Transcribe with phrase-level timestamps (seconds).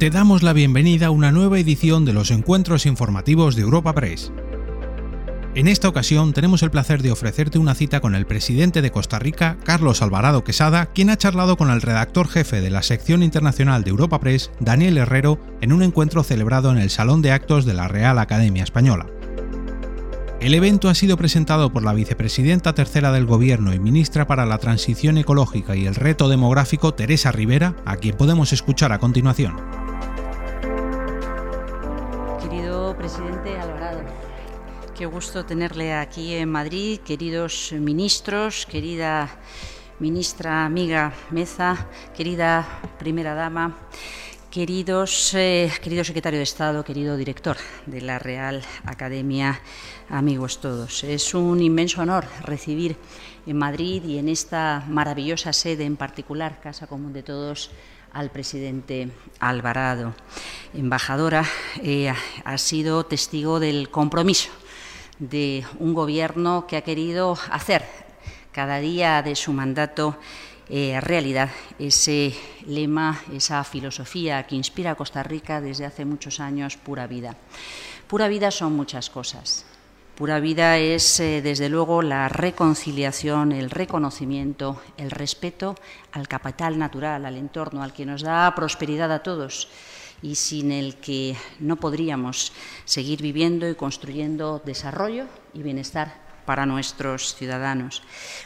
[0.00, 4.32] Te damos la bienvenida a una nueva edición de los encuentros informativos de Europa Press.
[5.54, 9.18] En esta ocasión tenemos el placer de ofrecerte una cita con el presidente de Costa
[9.18, 13.84] Rica, Carlos Alvarado Quesada, quien ha charlado con el redactor jefe de la sección internacional
[13.84, 17.74] de Europa Press, Daniel Herrero, en un encuentro celebrado en el Salón de Actos de
[17.74, 19.04] la Real Academia Española.
[20.40, 24.56] El evento ha sido presentado por la vicepresidenta tercera del Gobierno y ministra para la
[24.56, 29.69] Transición Ecológica y el Reto Demográfico, Teresa Rivera, a quien podemos escuchar a continuación.
[35.00, 39.30] Qué gusto tenerle aquí en Madrid, queridos ministros, querida
[39.98, 43.78] ministra amiga Meza, querida primera dama.
[44.50, 49.62] Queridos, eh, querido secretario de Estado, querido director de la Real Academia,
[50.10, 52.98] amigos todos, es un inmenso honor recibir
[53.46, 57.70] en Madrid y en esta maravillosa sede en particular, Casa Común de Todos,
[58.12, 60.12] al presidente Alvarado.
[60.74, 61.46] Embajadora,
[61.82, 62.12] eh,
[62.44, 64.50] ha sido testigo del compromiso
[65.20, 67.84] de un gobierno que ha querido hacer
[68.52, 70.16] cada día de su mandato
[70.68, 72.34] eh, realidad ese
[72.66, 77.36] lema, esa filosofía que inspira a Costa Rica desde hace muchos años, pura vida.
[78.06, 79.66] Pura vida son muchas cosas.
[80.14, 85.74] Pura vida es, eh, desde luego, la reconciliación, el reconocimiento, el respeto
[86.12, 89.68] al capital natural, al entorno, al que nos da prosperidad a todos
[90.22, 92.52] y sin el que no podríamos
[92.84, 98.02] seguir viviendo y construyendo desarrollo y bienestar para nuestros ciudadanos.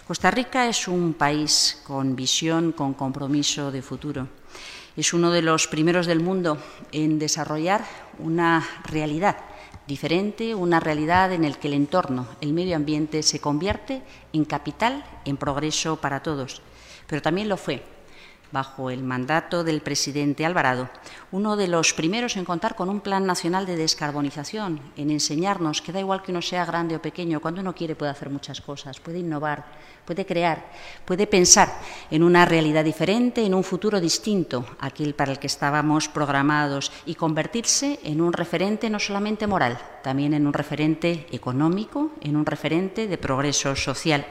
[0.06, 4.28] Costa Rica es un país con visión, con compromiso de futuro.
[4.96, 6.58] Es uno de los primeros del mundo
[6.92, 7.84] en desarrollar
[8.18, 9.38] una realidad
[9.86, 14.02] diferente, una realidad en la que el entorno, el medio ambiente, se convierte
[14.32, 16.62] en capital, en progreso para todos.
[17.06, 17.93] Pero también lo fue
[18.54, 20.88] bajo el mandato del presidente Alvarado,
[21.32, 25.90] uno de los primeros en contar con un plan nacional de descarbonización, en enseñarnos que
[25.90, 29.00] da igual que uno sea grande o pequeño, cuando uno quiere puede hacer muchas cosas,
[29.00, 29.66] puede innovar,
[30.06, 30.70] puede crear,
[31.04, 31.68] puede pensar
[32.12, 37.16] en una realidad diferente, en un futuro distinto aquel para el que estábamos programados y
[37.16, 43.08] convertirse en un referente no solamente moral, también en un referente económico, en un referente
[43.08, 44.24] de progreso social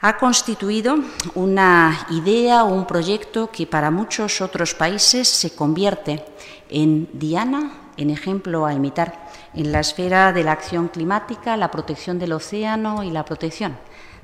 [0.00, 0.96] ha constituido
[1.34, 6.24] una idea o un proyecto que para muchos otros países se convierte
[6.68, 12.18] en diana, en ejemplo a imitar en la esfera de la acción climática, la protección
[12.18, 13.76] del océano y la protección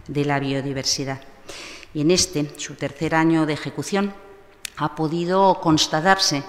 [0.07, 1.21] de la biodiversidad.
[1.95, 4.13] Y en este, su tercer año de ejecución,
[4.77, 6.43] ha podido constatarse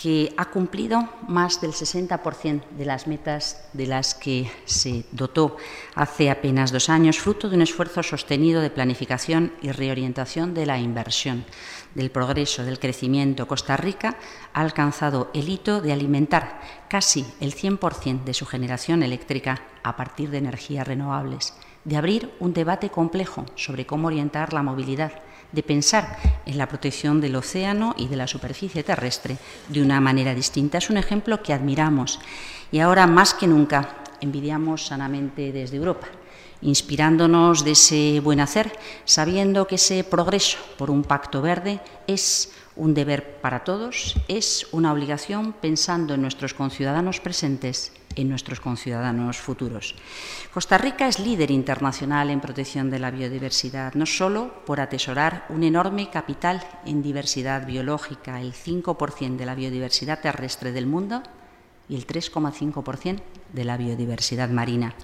[0.00, 5.56] que ha cumplido más del 60% de las metas de las que se dotó
[5.94, 10.78] hace apenas dos años, fruto de un esfuerzo sostenido de planificación y reorientación de la
[10.78, 11.44] inversión,
[11.94, 13.48] del progreso, del crecimiento.
[13.48, 14.16] Costa Rica
[14.52, 20.30] ha alcanzado el hito de alimentar casi el 100% de su generación eléctrica a partir
[20.30, 21.54] de energías renovables,
[21.84, 27.20] de abrir un debate complejo sobre cómo orientar la movilidad de pensar en la protección
[27.20, 29.36] del océano y de la superficie terrestre
[29.68, 30.78] de una manera distinta.
[30.78, 32.20] Es un ejemplo que admiramos
[32.70, 36.08] y ahora más que nunca envidiamos sanamente desde Europa
[36.62, 38.72] inspirándonos de ese buen hacer,
[39.04, 44.92] sabiendo que ese progreso por un pacto verde es un deber para todos, es una
[44.92, 49.94] obligación pensando en nuestros conciudadanos presentes en nuestros conciudadanos futuros.
[50.52, 55.62] Costa Rica es líder internacional en protección de la biodiversidad, no solo por atesorar un
[55.62, 61.22] enorme capital en diversidad biológica, el 5% de la biodiversidad terrestre del mundo
[61.88, 63.20] y el 3,5%
[63.52, 64.94] de la biodiversidad marina.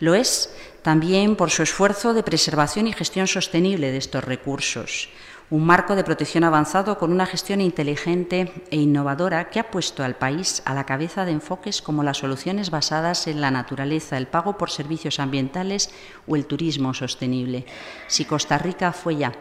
[0.00, 5.08] Lo es también por su esfuerzo de preservación y gestión sostenible de estos recursos,
[5.52, 10.16] un marco de protección avanzado con una gestión inteligente e innovadora que ha puesto al
[10.16, 14.56] país a la cabeza de enfoques como las soluciones basadas en la naturaleza, el pago
[14.56, 15.90] por servicios ambientales
[16.26, 17.66] o el turismo sostenible.
[18.06, 19.32] Si Costa Rica fue ya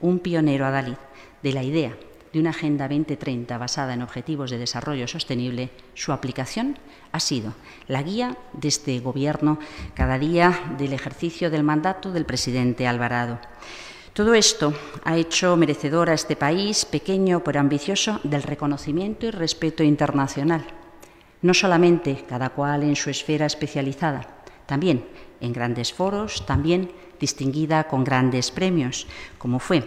[0.00, 0.96] un pionero adalid
[1.44, 1.96] de la idea
[2.32, 6.76] de una Agenda 2030 basada en objetivos de desarrollo sostenible, su aplicación
[7.12, 7.54] ha sido
[7.86, 9.60] la guía de este Gobierno
[9.94, 13.38] cada día del ejercicio del mandato del presidente Alvarado.
[14.12, 14.74] Todo esto
[15.04, 20.66] ha hecho merecedor a este país, pequeño pero ambicioso, del reconocimiento y respeto internacional.
[21.40, 25.06] No solamente cada cual en su esfera especializada, también
[25.40, 29.06] en grandes foros, también distinguida con grandes premios,
[29.38, 29.82] como fue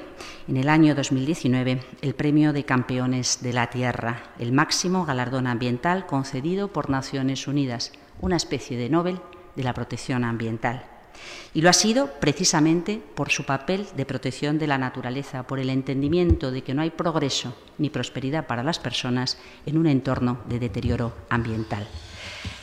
[0.47, 6.07] en el año 2019 el Premio de Campeones de la Tierra, el máximo galardón ambiental
[6.07, 7.91] concedido por Naciones Unidas,
[8.21, 9.19] una especie de Nobel
[9.55, 10.94] de la protección ambiental.
[11.53, 15.69] Y lo ha sido precisamente por su papel de protección de la naturaleza, por el
[15.69, 20.59] entendimiento de que no hay progreso ni prosperidad para las personas en un entorno de
[20.59, 21.87] deterioro ambiental.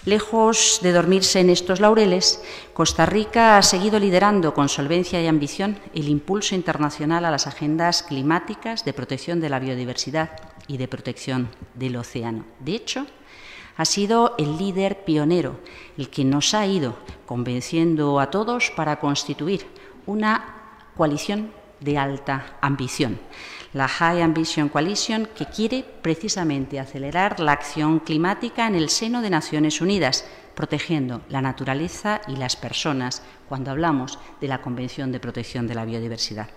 [0.04, 5.78] Lejos de dormirse en estos laureles, Costa Rica ha seguido liderando con solvencia y ambición
[5.94, 10.30] el impulso internacional a las agendas climáticas de protección de la biodiversidad
[10.66, 12.44] y de protección del océano.
[12.58, 13.06] De hecho,
[13.76, 15.60] ha sido el líder pionero,
[15.96, 16.96] el que nos ha ido
[17.26, 19.66] convenciendo a todos para constituir
[20.06, 23.18] una coalición de alta ambición,
[23.72, 29.30] la High Ambition Coalition, que quiere precisamente acelerar la acción climática en el seno de
[29.30, 30.24] Naciones Unidas,
[30.54, 35.84] protegiendo la naturaleza y las personas cuando hablamos de la Convención de Protección de la
[35.84, 36.48] Biodiversidad.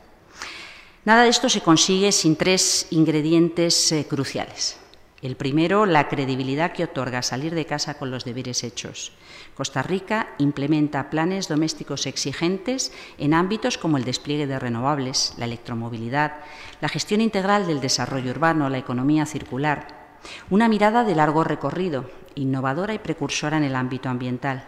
[1.06, 4.78] Nada de esto se consigue sin tres ingredientes eh, cruciales.
[5.26, 9.12] El primero, la credibilidad que otorga salir de casa con los deberes hechos.
[9.56, 16.34] Costa Rica implementa planes domésticos exigentes en ámbitos como el despliegue de renovables, la electromovilidad,
[16.80, 20.20] la gestión integral del desarrollo urbano, la economía circular.
[20.52, 24.64] Una mirada de largo recorrido, innovadora y precursora en el ámbito ambiental.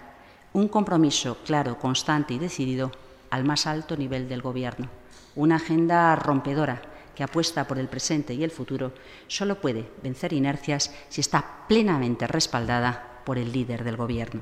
[0.54, 2.92] Un compromiso claro, constante y decidido
[3.30, 4.90] al más alto nivel del Gobierno.
[5.36, 6.82] Una agenda rompedora
[7.18, 8.94] que apuesta por el presente y el futuro,
[9.26, 14.42] solo puede vencer inercias si está plenamente respaldada por el líder del Gobierno.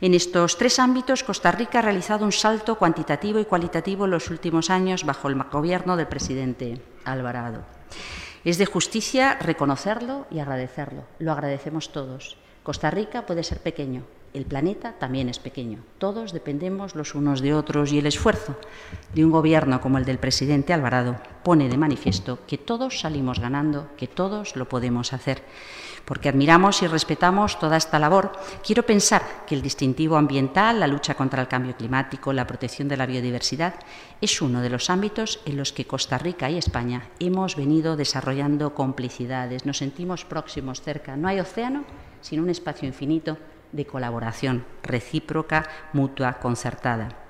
[0.00, 4.30] En estos tres ámbitos, Costa Rica ha realizado un salto cuantitativo y cualitativo en los
[4.30, 7.62] últimos años bajo el gobierno del presidente Alvarado.
[8.42, 11.04] Es de justicia reconocerlo y agradecerlo.
[11.18, 12.38] Lo agradecemos todos.
[12.62, 14.04] Costa Rica puede ser pequeño,
[14.34, 15.80] el planeta también es pequeño.
[15.98, 18.56] Todos dependemos los unos de otros y el esfuerzo
[19.14, 23.88] de un gobierno como el del presidente Alvarado pone de manifiesto que todos salimos ganando,
[23.96, 25.42] que todos lo podemos hacer.
[26.06, 28.32] Porque admiramos y respetamos toda esta labor,
[28.66, 32.96] quiero pensar que el distintivo ambiental, la lucha contra el cambio climático, la protección de
[32.96, 33.74] la biodiversidad,
[34.20, 38.74] es uno de los ámbitos en los que Costa Rica y España hemos venido desarrollando
[38.74, 41.16] complicidades, nos sentimos próximos, cerca.
[41.16, 41.84] No hay océano
[42.20, 43.38] sin un espacio infinito
[43.72, 47.22] de colaboración recíproca, mutua, concertada.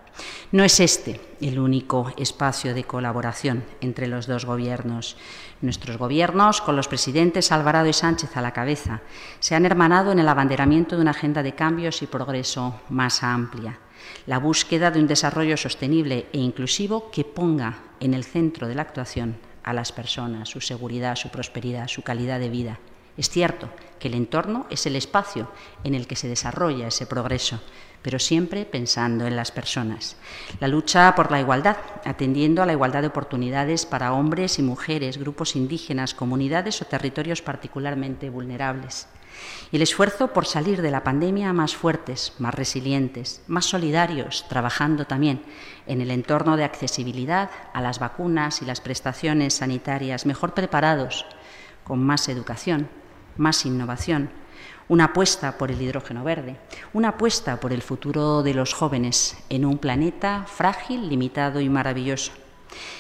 [0.51, 5.17] No es este el único espacio de colaboración entre los dos gobiernos.
[5.61, 9.01] Nuestros gobiernos, con los presidentes Alvarado y Sánchez a la cabeza,
[9.41, 13.79] se han hermanado en el abanderamiento de una agenda de cambios y progreso más amplia.
[14.27, 18.83] La búsqueda de un desarrollo sostenible e inclusivo que ponga en el centro de la
[18.83, 22.79] actuación a las personas, su seguridad, su prosperidad, su calidad de vida.
[23.17, 23.69] Es cierto
[24.03, 25.49] que el entorno es el espacio
[25.85, 27.61] en el que se desarrolla ese progreso,
[28.03, 30.17] pero siempre pensando en las personas.
[30.59, 35.19] La lucha por la igualdad, atendiendo a la igualdad de oportunidades para hombres y mujeres,
[35.19, 39.07] grupos indígenas, comunidades o territorios particularmente vulnerables.
[39.71, 45.07] Y el esfuerzo por salir de la pandemia más fuertes, más resilientes, más solidarios, trabajando
[45.07, 45.45] también
[45.87, 51.25] en el entorno de accesibilidad a las vacunas y las prestaciones sanitarias, mejor preparados,
[51.85, 52.89] con más educación,
[53.37, 54.31] más innovación,
[54.89, 56.57] una apuesta por el hidrógeno verde,
[56.93, 62.33] una apuesta por el futuro de los jóvenes en un planeta frágil, limitado y maravilloso.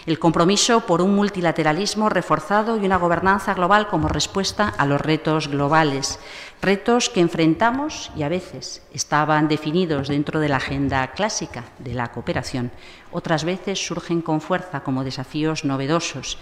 [0.06, 5.48] El compromiso por un multilateralismo reforzado y una gobernanza global como respuesta a los retos
[5.48, 6.18] globales,
[6.60, 12.10] retos que enfrentamos y a veces estaban definidos dentro de la agenda clásica de la
[12.12, 12.70] cooperación,
[13.10, 16.38] otras veces surgen con fuerza como desafíos novedosos,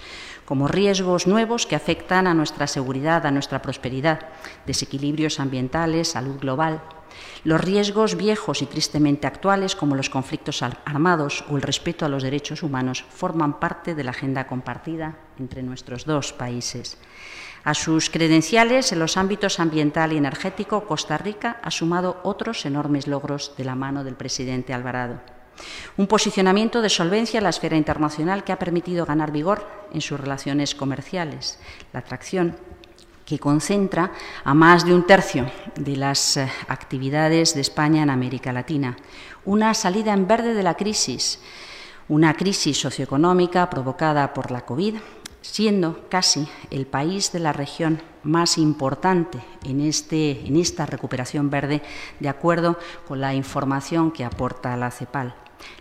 [0.51, 4.19] como riesgos nuevos que afectan a nuestra seguridad, a nuestra prosperidad,
[4.67, 6.83] desequilibrios ambientales, salud global.
[7.45, 12.25] Los riesgos viejos y tristemente actuales, como los conflictos armados o el respeto a los
[12.25, 16.99] derechos humanos, forman parte de la agenda compartida entre nuestros dos países.
[17.63, 23.07] A sus credenciales en los ámbitos ambiental y energético, Costa Rica ha sumado otros enormes
[23.07, 25.21] logros de la mano del presidente Alvarado.
[25.97, 30.19] Un posicionamiento de solvencia en la esfera internacional que ha permitido ganar vigor en sus
[30.19, 31.59] relaciones comerciales.
[31.93, 32.57] La atracción
[33.31, 34.11] que concentra
[34.43, 38.97] a más de un tercio de las eh, actividades de España en América Latina.
[39.45, 41.39] Una salida en verde de la crisis,
[42.09, 44.97] una crisis socioeconómica provocada por la COVID,
[45.43, 51.83] siendo casi el país de la región más importante en, este, en esta recuperación verde,
[52.19, 55.35] de acuerdo con la información que aporta la CEPAL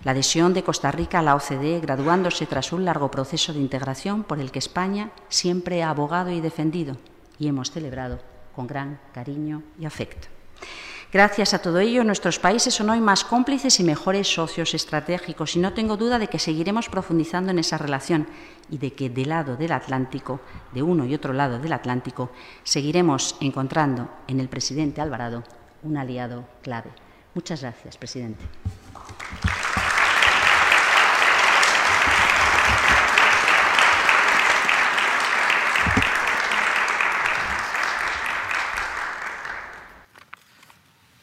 [0.03, 4.23] la adhesión de Costa Rica a la OCDE, graduándose tras un largo proceso de integración
[4.23, 6.97] por el que España siempre ha abogado y defendido
[7.37, 8.19] y hemos celebrado
[8.55, 10.27] con gran cariño y afecto.
[11.11, 15.59] Gracias a todo ello, nuestros países son hoy más cómplices y mejores socios estratégicos y
[15.59, 18.27] no tengo duda de que seguiremos profundizando en esa relación
[18.69, 20.39] y de que del lado del Atlántico,
[20.71, 22.29] de uno y otro lado del Atlántico,
[22.63, 25.43] seguiremos encontrando en el presidente Alvarado
[25.81, 26.91] un aliado clave.
[27.33, 28.45] Muchas gracias, presidente.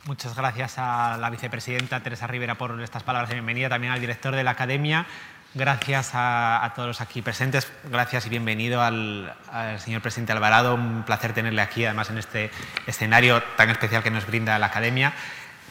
[0.06, 4.36] Muchas gracias a la vicepresidenta Teresa Rivera por estas palabras de bienvenida, también al director
[4.36, 5.04] de la Academia.
[5.52, 9.34] Gracias a, todos los aquí presentes, gracias y bienvenido al,
[9.78, 10.76] señor presidente Alvarado.
[10.76, 12.52] Un placer tenerle aquí, además en este
[12.86, 15.12] escenario tan especial que nos brinda la Academia.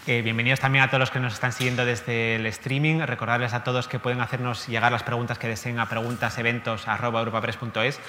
[0.06, 3.00] Eh, bienvenidos también a todos los que nos están siguiendo desde el streaming.
[3.06, 8.02] Recordarles a todos que pueden hacernos llegar las preguntas que deseen a preguntaseventos.europapress.es.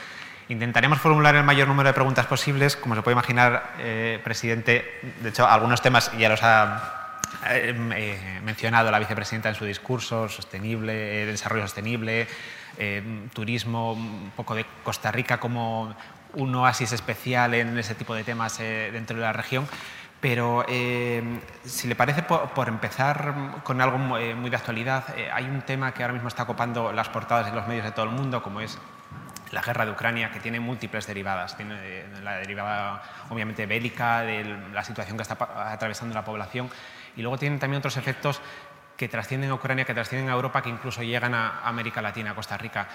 [0.49, 2.77] Intentaremos formular el mayor número de preguntas posibles.
[2.77, 7.19] Como se puede imaginar, eh, presidente, de hecho, algunos temas ya los ha
[7.51, 12.29] eh, eh, mencionado la vicepresidenta en su discurso, sostenible, desarrollo sostenible,
[13.33, 15.97] turismo, un poco de Costa Rica como
[16.35, 19.67] un oasis especial en ese tipo de temas dentro de la región.
[20.21, 20.65] Pero
[21.65, 26.13] si le parece, por, empezar con algo muy de actualidad, hay un tema que ahora
[26.13, 28.79] mismo está copando las portadas y los medios de todo el mundo, como es
[29.53, 31.57] la guerra de Ucrania, que tiene múltiples derivadas.
[31.57, 35.37] Tiene eh, la derivada, obviamente, bélica, de la situación que está
[35.73, 36.71] atravesando la población,
[37.17, 38.41] y luego tiene también otros efectos
[38.97, 42.35] que trascienden a Ucrania, que trascienden a Europa, que incluso llegan a América Latina, a
[42.35, 42.89] Costa Rica,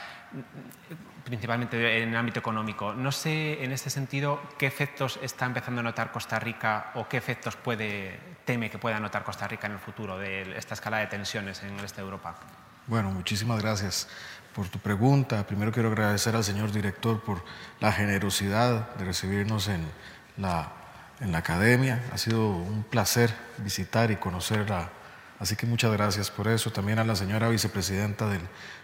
[1.24, 2.94] principalmente en el ámbito económico.
[2.94, 7.18] No sé, en este sentido, qué efectos está empezando a notar Costa Rica o qué
[7.18, 11.08] efectos puede, teme que pueda notar Costa Rica en el futuro de esta escala de
[11.08, 12.36] tensiones en el este de Europa.
[12.88, 14.10] Bueno, muchísimas gracias
[14.56, 15.46] por tu pregunta.
[15.48, 17.44] Primero quiero agradecer al señor director por
[17.80, 19.86] la generosidad de recibirnos en
[20.38, 20.72] la,
[21.20, 22.04] en la academia.
[22.14, 24.90] Ha sido un placer visitar y conocerla.
[25.40, 26.72] Así que muchas gracias por eso.
[26.72, 28.42] También a la señora vicepresidenta del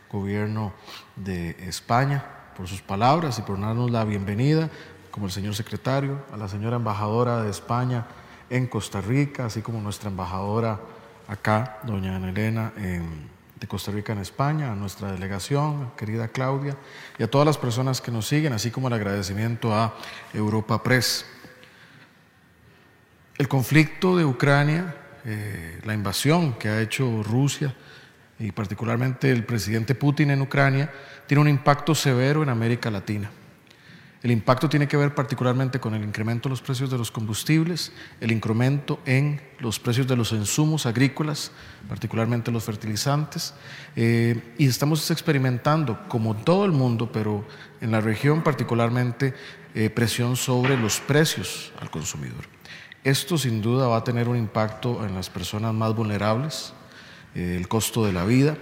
[0.10, 0.74] gobierno
[1.16, 2.24] de España
[2.56, 4.70] por sus palabras y por darnos la bienvenida,
[5.12, 8.06] como el señor secretario, a la señora embajadora de España
[8.50, 10.80] en Costa Rica, así como nuestra embajadora
[11.28, 13.30] acá, doña Ana Elena, en
[13.60, 16.78] de Costa Rica en España, a nuestra delegación, querida Claudia,
[17.18, 19.96] y a todas las personas que nos siguen, así como el agradecimiento a
[20.34, 21.26] Europa Press.
[23.38, 24.96] El conflicto de Ucrania,
[25.26, 27.76] eh, la invasión que ha hecho Rusia
[28.40, 30.92] y particularmente el presidente Putin en Ucrania,
[31.26, 33.30] tiene un impacto severo en América Latina.
[34.28, 37.94] El impacto tiene que ver particularmente con el incremento de los precios de los combustibles,
[38.20, 41.54] el incremento en los precios de los insumos agrícolas,
[41.88, 43.54] particularmente los fertilizantes,
[43.96, 47.48] eh, y estamos experimentando, como todo el mundo, pero
[47.80, 49.34] en la región particularmente,
[49.74, 52.44] eh, presión sobre los precios al consumidor.
[53.06, 56.74] Esto sin duda va a tener un impacto en las personas más vulnerables,
[57.34, 58.58] eh, el costo de la vida,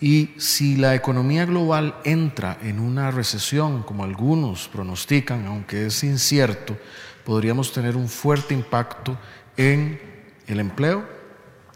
[0.00, 6.76] y si la economía global entra en una recesión, como algunos pronostican, aunque es incierto,
[7.24, 9.18] podríamos tener un fuerte impacto
[9.56, 10.00] en
[10.46, 11.04] el empleo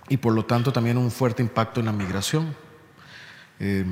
[0.09, 2.55] y por lo tanto también un fuerte impacto en la migración.
[3.59, 3.85] Eh,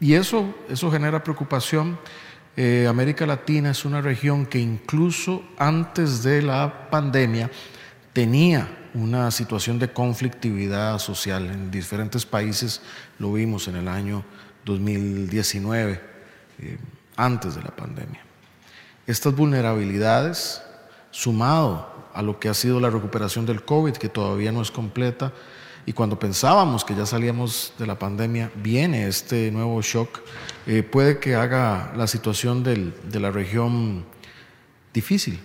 [0.00, 1.98] y eso, eso genera preocupación.
[2.56, 7.50] Eh, América Latina es una región que incluso antes de la pandemia
[8.16, 12.80] tenía una situación de conflictividad social en diferentes países,
[13.18, 14.24] lo vimos en el año
[14.64, 16.00] 2019,
[16.60, 16.78] eh,
[17.14, 18.22] antes de la pandemia.
[19.06, 20.62] Estas vulnerabilidades,
[21.10, 25.34] sumado a lo que ha sido la recuperación del COVID, que todavía no es completa,
[25.84, 30.20] y cuando pensábamos que ya salíamos de la pandemia, viene este nuevo shock,
[30.66, 34.06] eh, puede que haga la situación de la región
[34.94, 35.38] difícil,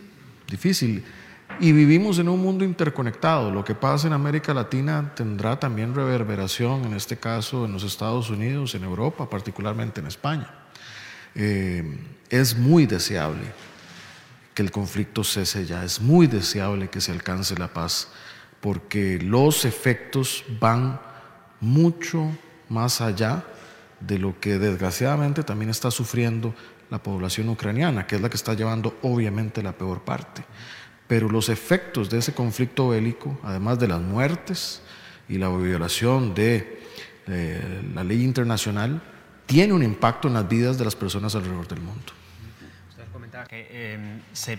[0.48, 1.04] difícil.
[1.62, 3.52] Y vivimos en un mundo interconectado.
[3.52, 8.32] Lo que pasa en América Latina tendrá también reverberación, en este caso en los Estados
[8.32, 10.52] Unidos, en Europa, particularmente en España.
[11.36, 12.00] Eh,
[12.32, 13.44] es muy deseable
[14.56, 18.08] que el conflicto cese ya, es muy deseable que se alcance la paz,
[18.60, 21.00] porque los efectos van
[21.60, 22.28] mucho
[22.70, 23.44] más allá
[24.00, 26.56] de lo que desgraciadamente también está sufriendo
[26.90, 30.44] la población ucraniana, que es la que está llevando obviamente la peor parte
[31.12, 34.82] pero los efectos de ese conflicto bélico, además de las muertes
[35.28, 36.80] y la violación de
[37.28, 39.02] eh, la ley internacional,
[39.46, 42.14] tiene un impacto en las vidas de las personas alrededor del mundo.
[42.92, 44.58] Usted comentaba que em, se,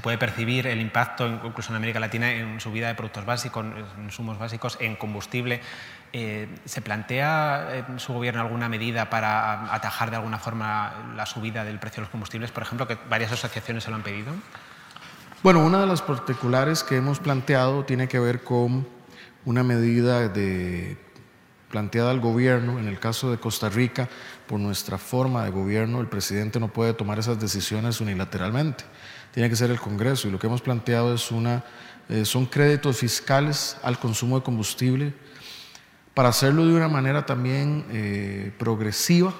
[0.00, 4.38] puede percibir el impacto, incluso en América Latina, en subida de productos básicos, en insumos
[4.38, 5.60] básicos, en combustible.
[6.14, 11.64] Eh, ¿Se plantea en su gobierno alguna medida para atajar de alguna forma la subida
[11.64, 12.50] del precio de los combustibles?
[12.50, 14.32] Por ejemplo, que varias asociaciones se lo han pedido.
[15.42, 18.86] Bueno, una de las particulares que hemos planteado tiene que ver con
[19.44, 20.96] una medida de,
[21.68, 22.78] planteada al gobierno.
[22.78, 24.08] En el caso de Costa Rica,
[24.46, 28.84] por nuestra forma de gobierno, el presidente no puede tomar esas decisiones unilateralmente.
[29.32, 30.28] Tiene que ser el Congreso.
[30.28, 31.64] Y lo que hemos planteado es una,
[32.08, 35.12] eh, son créditos fiscales al consumo de combustible
[36.14, 39.34] para hacerlo de una manera también eh, progresiva,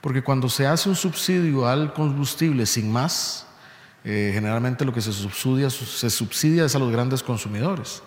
[0.00, 3.46] porque cuando se hace un subsidio al combustible sin más,
[4.04, 8.02] eh, generalmente lo que se subsidia, se subsidia es a los grandes consumidores.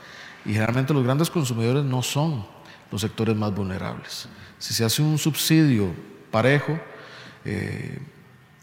[0.46, 2.46] Y generalmente los grandes consumidores no son
[2.92, 4.30] los sectores más vulnerables.
[4.60, 5.92] Si se hace un subsidio
[6.32, 6.80] parejo,
[7.44, 8.00] eh,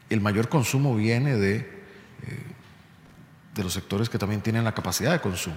[0.09, 1.67] el mayor consumo viene de, eh,
[3.55, 5.57] de los sectores que también tienen la capacidad de consumo.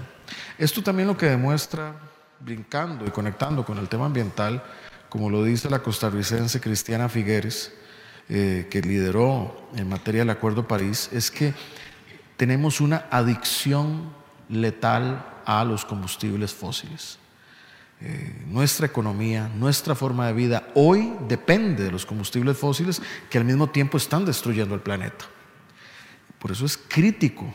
[0.58, 1.94] Esto también lo que demuestra,
[2.40, 4.64] brincando y conectando con el tema ambiental,
[5.10, 7.74] como lo dice la costarricense Cristiana Figueres,
[8.30, 11.54] eh, que lideró en materia del Acuerdo París, es que
[12.36, 14.12] tenemos una adicción
[14.50, 17.20] letal a los combustibles fósiles.
[18.02, 23.46] Eh, nuestra economía, nuestra forma de vida hoy depende de los combustibles fósiles que al
[23.46, 25.26] mismo tiempo están destruyendo el planeta.
[26.38, 27.46] Por eso es crítico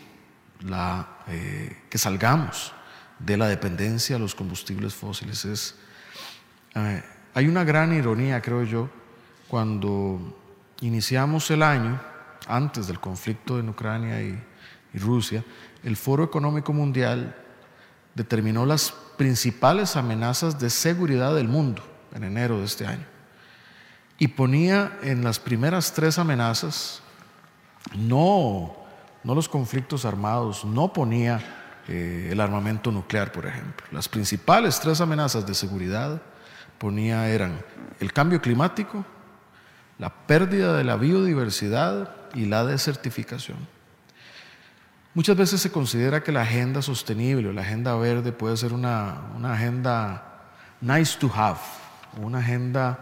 [1.29, 2.73] eh, que salgamos
[3.19, 5.45] de la dependencia a los combustibles fósiles.
[5.45, 5.75] Es,
[7.35, 8.89] hay una gran ironía, creo yo,
[9.49, 10.42] cuando
[10.83, 12.01] iniciamos el año,
[12.47, 14.43] antes del conflicto en Ucrania y,
[14.95, 15.43] Rusia,
[15.83, 17.35] el Foro Económico Mundial
[18.15, 21.83] determinó las principales amenazas de seguridad del mundo
[22.15, 23.07] en enero de este año.
[24.19, 27.01] Y ponía en las primeras tres amenazas,
[27.97, 28.77] no,
[29.25, 31.41] no los conflictos armados, no ponía
[31.89, 33.87] eh, el armamento nuclear, por ejemplo.
[33.93, 36.21] Las principales tres amenazas de seguridad
[36.77, 37.65] ponía eran
[37.99, 39.07] el cambio climático,
[39.99, 43.59] la pérdida de la biodiversidad y la desertificación.
[45.15, 49.37] Muchas veces se considera que la agenda sostenible o la agenda verde puede ser una,
[49.45, 51.61] agenda nice to have,
[52.17, 52.99] una agenda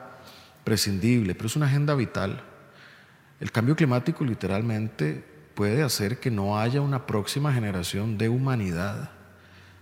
[0.64, 2.42] prescindible, pero es una agenda vital.
[3.38, 9.10] El cambio climático literalmente puede hacer que no haya una próxima generación de humanidad.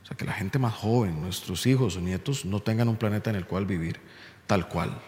[0.02, 3.30] O sea, que la gente más joven, nuestros hijos o nietos, no tengan un planeta
[3.30, 4.00] en el cual vivir
[4.46, 4.98] tal cual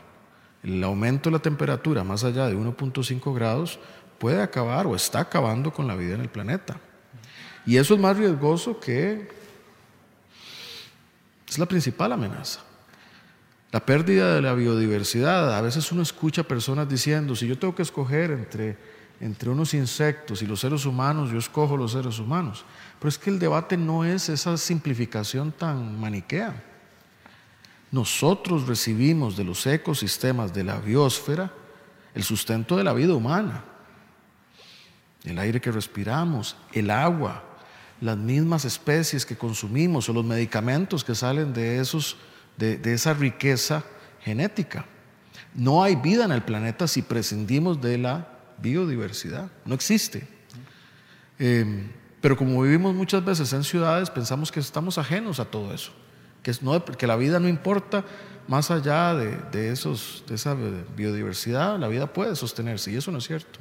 [0.62, 3.78] el aumento de la temperatura más allá de 1.5 grados
[4.18, 6.78] puede acabar o está acabando con la vida en el planeta.
[7.66, 9.28] Y eso es más riesgoso que
[11.48, 12.60] es la principal amenaza.
[13.72, 15.56] La pérdida de la biodiversidad.
[15.56, 18.76] A veces uno escucha personas diciendo, si yo tengo que escoger entre,
[19.20, 22.64] entre unos insectos y los seres humanos, yo escojo los seres humanos.
[22.98, 26.69] Pero es que el debate no es esa simplificación tan maniquea.
[27.92, 31.52] Nosotros recibimos de los ecosistemas de la biosfera
[32.14, 33.64] el sustento de la vida humana,
[35.24, 37.44] el aire que respiramos, el agua,
[38.00, 42.16] las mismas especies que consumimos o los medicamentos que salen de, esos,
[42.56, 43.84] de, esa riqueza
[44.22, 44.86] genética.
[45.54, 50.26] No hay vida en el planeta si prescindimos de la biodiversidad, no existe.
[51.38, 51.86] Eh,
[52.20, 55.92] pero como vivimos muchas veces en ciudades, pensamos que estamos ajenos a todo eso
[56.42, 58.04] que, la vida no importa
[58.48, 60.56] más allá de, esos, de esa
[60.96, 63.58] biodiversidad, la vida puede sostenerse y eso no es cierto.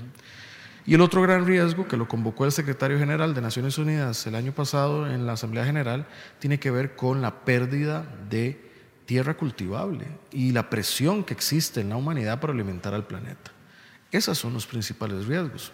[0.86, 4.36] Y el otro gran riesgo que lo convocó el secretario general de Naciones Unidas el
[4.36, 6.08] año pasado en la Asamblea General
[6.40, 8.70] tiene que ver con la pérdida de
[9.06, 13.52] tierra cultivable y la presión que existe en la humanidad para alimentar al planeta.
[14.12, 15.72] Esos son los principales riesgos.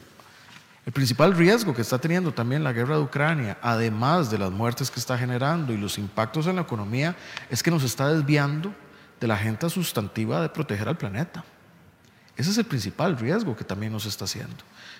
[0.85, 4.91] El principal riesgo que está teniendo también la guerra de Ucrania, además de las muertes
[4.91, 7.15] que está generando y los impactos en la economía,
[7.49, 8.73] es que nos está desviando
[9.19, 11.43] de la agenda sustantiva de proteger al planeta.
[12.37, 14.57] Ese es el principal riesgo que también nos está haciendo.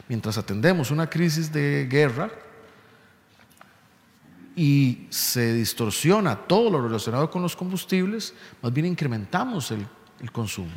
[0.07, 2.31] Mientras atendemos una crisis de guerra
[4.55, 9.85] y se distorsiona todo lo relacionado con los combustibles, más bien incrementamos el,
[10.31, 10.71] consumo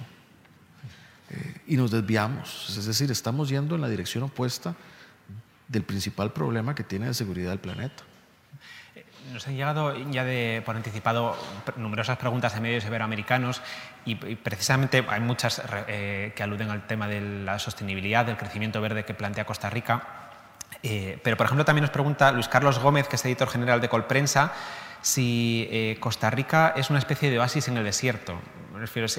[1.30, 2.76] eh, y nos desviamos.
[2.76, 4.74] Es decir, estamos yendo en la dirección opuesta
[5.68, 8.02] del principal problema que tiene de seguridad el planeta.
[9.32, 11.36] Nos han llegado ya de, por anticipado
[11.76, 13.60] numerosas preguntas de medios iberoamericanos
[14.06, 19.04] y, precisamente hay muchas eh, que aluden al tema de la sostenibilidad, del crecimiento verde
[19.04, 20.02] que plantea Costa Rica.
[20.82, 23.88] Eh, pero, por ejemplo, también nos pregunta Luis Carlos Gómez, que es editor general de
[23.88, 24.52] Colprensa,
[25.02, 28.38] si eh, Costa Rica es una especie de oasis en el desierto.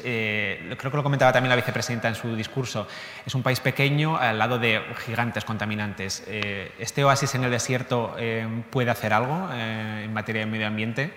[0.04, 2.88] Eh, creo que lo comentaba también la vicepresidenta en su discurso,
[3.26, 6.24] es un país pequeño al lado de gigantes contaminantes.
[6.28, 11.14] Eh, ¿Este oasis en el desierto eh, puede hacer algo en materia de medio ambiente?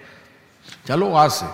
[0.84, 1.46] Ya lo hace.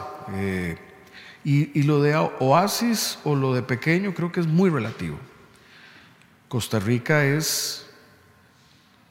[1.44, 5.18] Y, y, lo de oasis o lo de pequeño creo que es muy relativo.
[6.48, 7.88] Costa Rica es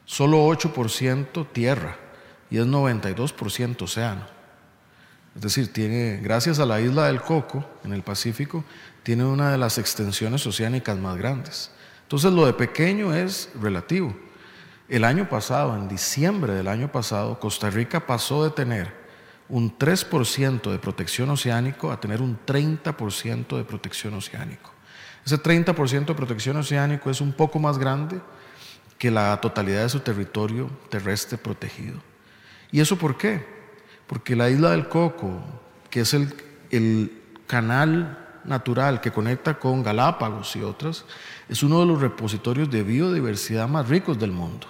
[0.04, 1.96] solo 8% tierra
[2.50, 4.37] y es 92% océano.
[5.38, 8.64] Es decir, tiene, gracias a la isla del Coco, en el Pacífico,
[9.04, 11.70] tiene una de las extensiones oceánicas más grandes.
[12.02, 14.16] Entonces lo de pequeño es relativo.
[14.88, 18.92] El año pasado, en diciembre del año pasado, Costa Rica pasó de tener
[19.48, 24.72] un 3% de protección oceánico a tener un 30% de protección oceánico.
[25.24, 28.20] Ese 30% de protección oceánico es un poco más grande
[28.98, 32.00] que la totalidad de su territorio terrestre protegido.
[32.72, 33.57] ¿Y eso por qué?
[34.08, 35.38] Porque la isla del Coco,
[35.90, 37.14] que es el,
[37.46, 41.06] canal natural que conecta con Galápagos y otras,
[41.48, 44.66] es uno de los repositorios de biodiversidad más ricos del mundo.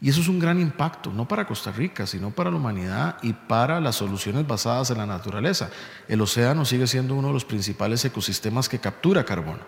[0.00, 3.32] Y eso es un gran impacto, no para Costa Rica, sino para la humanidad y
[3.32, 5.70] para las soluciones basadas en la naturaleza.
[6.06, 9.62] El océano sigue siendo uno de los principales ecosistemas que captura carbono.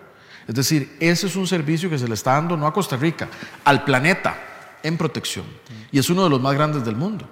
[0.47, 3.27] Es decir, ese es un servicio que se le está dando no a Costa Rica,
[3.65, 4.37] al planeta
[4.81, 5.45] en protección.
[5.91, 7.27] Y es uno de los más grandes del mundo.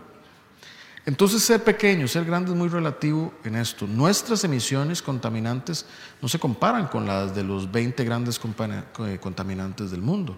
[1.05, 3.88] Entonces, ser pequeño, ser grande es muy relativo en esto.
[3.88, 5.85] Nuestras emisiones contaminantes
[6.21, 10.38] no se comparan con las de los 20 grandes eh, contaminantes del mundo,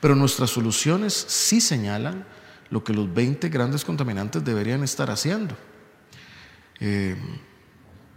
[0.00, 2.26] pero nuestras soluciones sí señalan
[2.70, 5.56] lo que los 20 grandes contaminantes deberían estar haciendo.
[6.80, 7.16] Eh,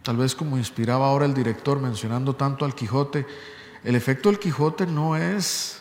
[0.04, 3.26] tal vez como inspiraba ahora el director mencionando tanto al Quijote,
[3.84, 5.80] el efecto del Quijote no es,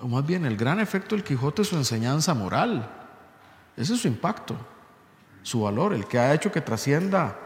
[0.00, 3.05] o más bien el gran efecto del Quijote es su enseñanza moral
[3.76, 4.56] ese es su impacto,
[5.42, 7.38] su valor, el que ha hecho que trascienda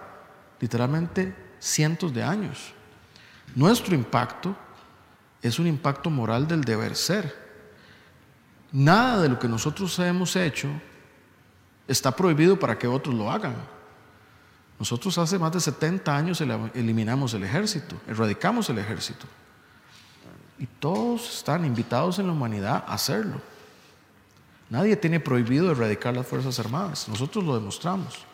[0.60, 2.72] literalmente cientos de años.
[3.54, 4.54] Nuestro impacto
[5.42, 7.50] es un impacto moral del deber ser.
[8.72, 10.68] Nada de lo que nosotros hemos hecho
[11.88, 13.56] está prohibido para que otros lo hagan.
[14.78, 19.26] Nosotros hace más de 70 años eliminamos el ejército, erradicamos el ejército.
[20.58, 23.40] Y todos están invitados en la humanidad a hacerlo.
[24.70, 28.24] Nadie tiene prohibido erradicar las Fuerzas Armadas, nosotros lo demostramos.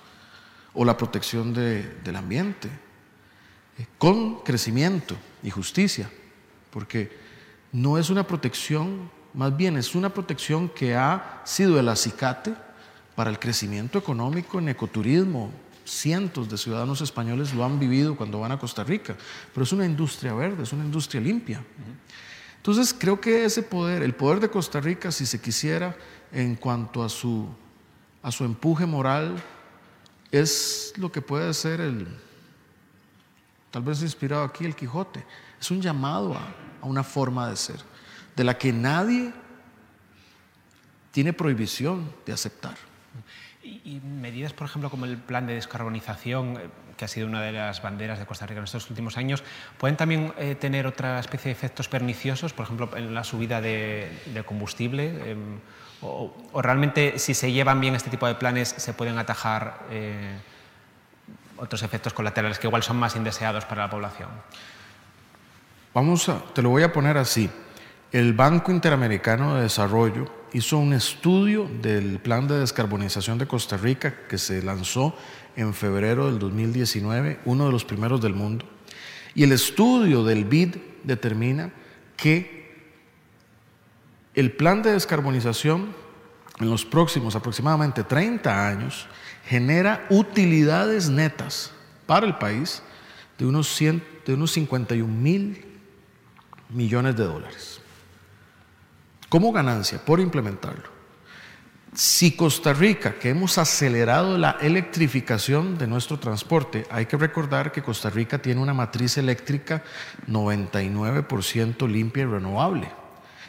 [0.75, 2.69] O la protección del ambiente,
[3.79, 6.11] eh, con crecimiento y justicia,
[6.71, 7.11] porque
[7.73, 12.55] no es una protección, más bien es una protección que ha sido el acicate
[13.15, 15.51] para el crecimiento económico en ecoturismo.
[15.87, 19.17] Cientos de ciudadanos españoles lo han vivido cuando van a Costa Rica,
[19.55, 21.63] pero es una industria verde, es una industria limpia.
[22.57, 25.97] Entonces creo que ese poder, el poder de Costa Rica, si se quisiera,
[26.33, 27.49] en cuanto a su,
[28.23, 29.43] a su empuje moral,
[30.33, 32.09] es lo que puede ser el,
[33.71, 35.25] tal vez inspirado aquí el Quijote,
[35.61, 36.43] es un llamado a,
[36.83, 37.81] a una forma de ser,
[38.35, 39.33] de la que nadie
[41.17, 42.77] tiene prohibición de aceptar.
[43.63, 47.53] Y, medidas, por ejemplo, como el plan de descarbonización, eh, que ha sido una de
[47.53, 49.45] las banderas de Costa Rica en estos últimos años,
[49.79, 54.11] ¿pueden también eh, tener otra especie de efectos perniciosos, por ejemplo, en la subida de,
[54.47, 55.31] combustible?
[55.31, 55.59] Em,
[56.01, 56.33] o,
[56.63, 60.37] realmente, si se llevan bien este tipo de planes, se pueden atajar eh,
[61.59, 64.29] otros efectos colaterales que igual son más indeseados para la población?
[65.95, 67.51] Vamos te lo voy a poner así.
[68.13, 74.15] El Banco Interamericano de Desarrollo hizo un estudio del plan de descarbonización de Costa Rica
[74.29, 75.17] que se lanzó
[75.57, 78.65] en febrero del 2019, uno de los primeros del mundo.
[79.35, 81.73] Y el estudio del BID determina
[82.17, 82.75] que
[84.35, 85.95] el plan de descarbonización
[86.61, 89.07] en los próximos aproximadamente 30 años
[89.47, 91.73] genera utilidades netas
[92.07, 92.83] para el país
[93.39, 95.65] de unos, de unos 51 mil
[96.71, 97.81] millones de dólares
[99.29, 100.96] como ganancia por implementarlo.
[101.97, 107.83] Si Costa Rica, que hemos acelerado la electrificación de nuestro transporte, hay que recordar que
[107.83, 109.83] Costa Rica tiene una matriz eléctrica
[110.29, 112.91] 99% limpia y renovable.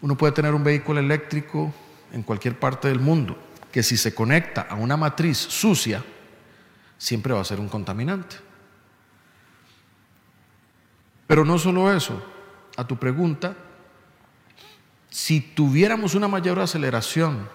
[0.02, 1.74] Uno puede tener un vehículo eléctrico
[2.12, 3.38] en cualquier parte del mundo
[3.72, 6.04] que si se conecta a una matriz sucia,
[6.98, 8.36] siempre va a ser un contaminante.
[11.26, 12.22] Pero no solo eso,
[12.76, 13.56] a tu pregunta,
[15.10, 17.48] si tuviéramos una mayor aceleración,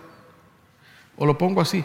[1.16, 1.85] o lo pongo así,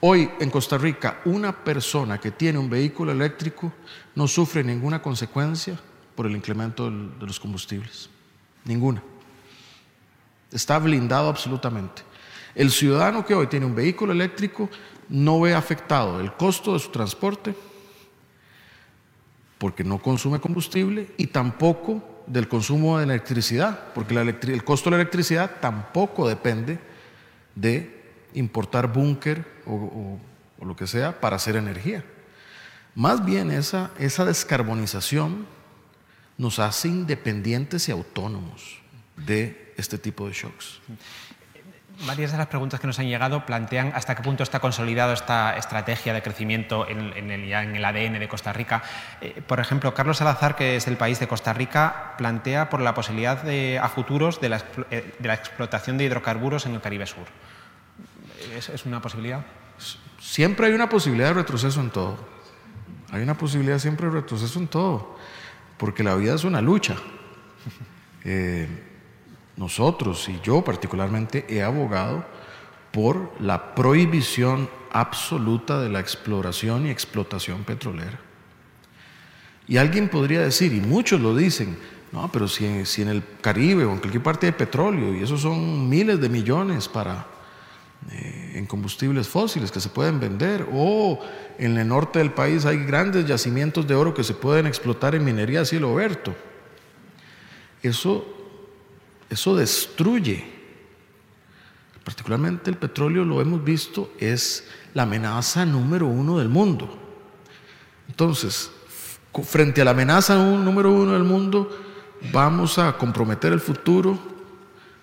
[0.00, 3.72] hoy en Costa Rica una persona que tiene un vehículo eléctrico
[4.14, 5.78] no sufre ninguna consecuencia
[6.14, 8.08] por el incremento de los combustibles,
[8.64, 9.02] ninguna.
[10.50, 12.02] Está blindado absolutamente.
[12.56, 14.70] El ciudadano que hoy tiene un vehículo eléctrico
[15.10, 17.54] no ve afectado el costo de su transporte
[19.58, 25.02] porque no consume combustible y tampoco del consumo de electricidad, porque el costo de la
[25.02, 26.78] electricidad tampoco depende
[27.54, 30.18] de importar búnker o,
[30.64, 32.04] lo que sea para hacer energía.
[32.94, 35.46] Más bien esa, esa descarbonización
[36.38, 38.80] nos hace independientes y autónomos
[39.14, 40.80] de este tipo de shocks.
[42.04, 45.56] Varias de las preguntas que nos han llegado plantean hasta qué punto está consolidada esta
[45.56, 48.82] estrategia de crecimiento en, el, ADN de Costa Rica.
[49.22, 52.92] Eh, por ejemplo, Carlos Salazar, que es el país de Costa Rica, plantea por la
[52.92, 57.24] posibilidad de, a futuros de la, eh, explotación de hidrocarburos en el Caribe Sur.
[58.54, 59.40] ¿Es, ¿Es una posibilidad?
[60.20, 62.18] Siempre hay una posibilidad de retroceso en todo.
[63.10, 65.16] Hay una posibilidad siempre de retroceso en todo,
[65.78, 66.96] porque la vida es una lucha.
[68.28, 68.85] Eh,
[69.56, 72.24] nosotros y yo particularmente he abogado
[72.92, 78.18] por la prohibición absoluta de la exploración y explotación petrolera.
[79.68, 81.76] Y alguien podría decir, y muchos lo dicen,
[82.12, 85.88] no, pero si, en el Caribe o en cualquier parte hay petróleo, y esos son
[85.88, 87.26] miles de millones para,
[88.12, 91.20] eh, en combustibles fósiles que se pueden vender, o
[91.58, 95.24] en el norte del país hay grandes yacimientos de oro que se pueden explotar en
[95.24, 96.34] minería a cielo abierto.
[97.82, 98.35] Eso
[99.30, 100.44] eso destruye.
[102.04, 106.88] Particularmente el petróleo, lo hemos visto, es la amenaza número uno del mundo.
[108.08, 108.70] Entonces,
[109.44, 111.68] frente a la amenaza número uno del mundo,
[112.32, 114.18] vamos a comprometer el futuro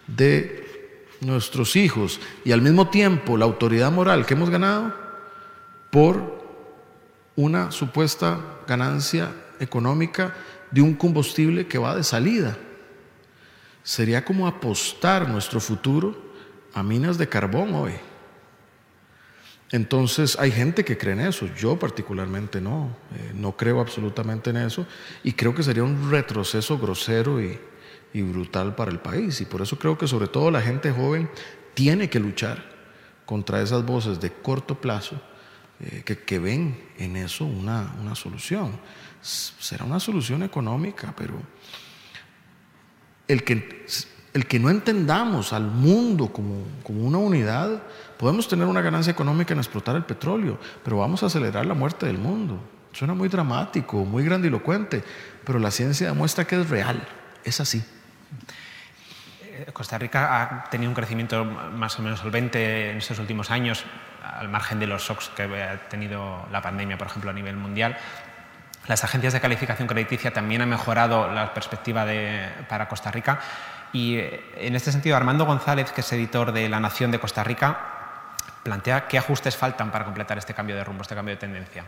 [0.08, 4.94] de nuestros hijos y al mismo tiempo la autoridad moral que hemos ganado
[5.90, 6.44] por
[7.36, 10.36] una supuesta ganancia económica
[10.72, 12.58] de un combustible que va de salida
[13.84, 16.15] sería como apostar nuestro futuro
[16.74, 17.93] a minas de carbón hoy.
[19.72, 24.58] Entonces hay gente que cree en eso, yo particularmente no, eh, no creo absolutamente en
[24.58, 24.86] eso
[25.24, 27.60] y creo que sería un retroceso grosero y,
[28.15, 31.28] brutal para el país y por eso creo que sobre todo la gente joven
[31.74, 32.63] tiene que luchar
[33.26, 35.19] contra esas voces de corto plazo
[35.80, 38.80] eh, que, que, ven en eso una, una solución.
[39.19, 41.34] Será una solución económica, pero
[43.28, 43.86] el que,
[44.34, 47.84] el que no entendamos al mundo como, como una unidad,
[48.18, 52.06] podemos tener una ganancia económica en explotar el petróleo, pero vamos a acelerar la muerte
[52.06, 52.60] del mundo.
[52.92, 55.04] Suena muy dramático, muy grandilocuente,
[55.44, 57.08] pero la ciencia demuestra que es real,
[57.44, 57.84] es así.
[59.72, 63.86] Costa Rica ha tenido un crecimiento más o menos solvente en estos últimos años,
[64.24, 67.98] al margen de los shocks que ha tenido la pandemia, por ejemplo, a nivel mundial.
[68.88, 72.06] Las agencias de calificación crediticia también han mejorado la perspectiva
[72.67, 73.39] para Costa Rica
[73.93, 77.43] y eh, en este sentido Armando González, que es editor de La Nación de Costa
[77.43, 77.93] Rica,
[78.63, 81.86] plantea qué ajustes faltan para completar este cambio de rumbo, este cambio de tendencia.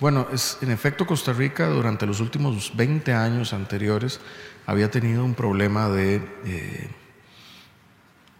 [0.00, 4.20] Bueno, es, en efecto Costa Rica durante los últimos 20 años anteriores
[4.66, 6.90] había tenido un problema de, eh,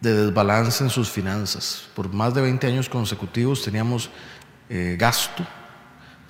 [0.01, 1.89] de desbalance en sus finanzas.
[1.95, 4.11] Por más de 20 años consecutivos teníamos
[4.69, 5.47] eh, gasto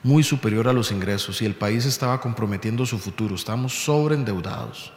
[0.06, 4.92] muy superior a los ingresos y el país estaba comprometiendo su futuro, estábamos sobreendeudados.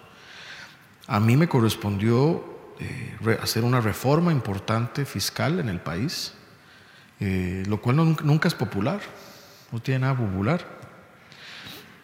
[1.08, 2.43] A mí me correspondió
[2.80, 6.34] eh, hacer una reforma importante fiscal en el país,
[7.19, 9.02] eh, lo cual nunca es popular,
[9.72, 10.63] no tiene nada popular.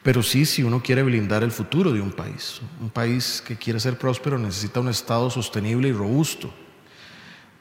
[0.02, 3.80] Pero sí, si uno quiere blindar el futuro de un país, un país que quiere
[3.80, 6.52] ser próspero necesita un Estado sostenible y robusto.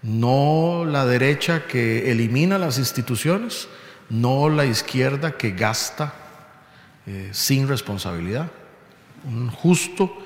[0.01, 3.69] No la derecha que elimina las instituciones,
[4.11, 6.15] no la izquierda que gasta
[7.07, 8.51] eh, sin responsabilidad.
[9.25, 10.17] Un justo,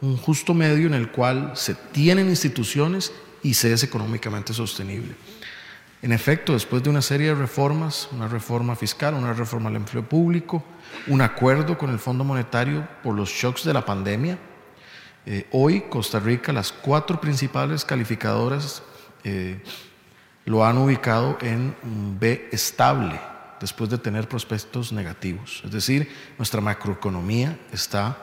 [0.00, 5.14] un justo medio en el cual se tienen instituciones y se es económicamente sostenible.
[6.02, 10.06] En efecto, después de una serie de reformas, una reforma fiscal, una reforma al empleo
[10.06, 10.62] público,
[11.06, 14.38] un acuerdo con el Fondo Monetario por los shocks de la pandemia,
[15.26, 18.82] eh, hoy Costa Rica, las cuatro principales calificadoras
[19.24, 19.62] eh,
[20.44, 23.20] lo han ubicado en un B estable
[23.60, 25.62] después de tener prospectos negativos.
[25.64, 28.16] Es decir, nuestra macroeconomía está,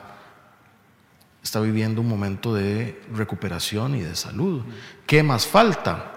[1.42, 4.62] está viviendo un momento de recuperación y de salud.
[5.06, 6.12] ¿Qué más falta?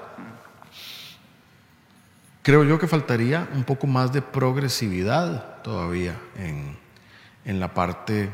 [2.43, 6.77] Creo yo que faltaría un poco más de progresividad todavía en,
[7.43, 8.29] en la parte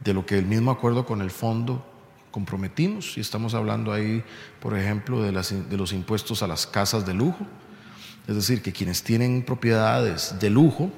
[0.00, 1.95] de lo que el mismo acuerdo con el fondo
[2.36, 3.16] comprometimos.
[3.16, 4.22] Y estamos hablando ahí,
[4.60, 7.46] por ejemplo, de, los impuestos a las casas de lujo
[8.28, 10.90] es decir, que quienes tienen propiedades de lujo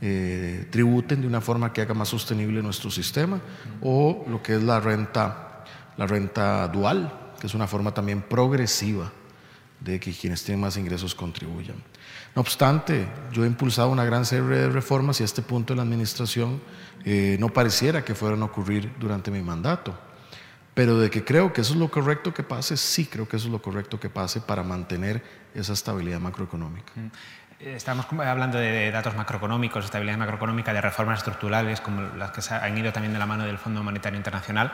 [0.00, 3.40] eh, tributen de una forma que haga más sostenible nuestro sistema,
[3.82, 5.64] o lo que es la renta,
[5.96, 9.10] la renta dual, que es una forma también progresiva
[9.80, 11.76] de que quienes tienen más ingresos contribuyan.
[12.34, 15.78] No obstante, yo he impulsado una gran serie de reformas y a este punto de
[15.78, 16.60] la administración
[17.04, 20.09] eh, no pareciera que fueran a ocurrir durante mi mandato.
[20.74, 23.46] Pero de que creo que eso es lo correcto que pase, sí creo que eso
[23.46, 25.22] es lo correcto que pase para mantener
[25.54, 26.92] esa estabilidad macroeconómica.
[26.94, 27.10] Mm.
[27.60, 32.90] Estamos hablando de datos macroeconómicos, estabilidad macroeconómica, de reformas estructurales, como las que han ido
[32.90, 34.72] también de la mano del Fondo Monetario Internacional.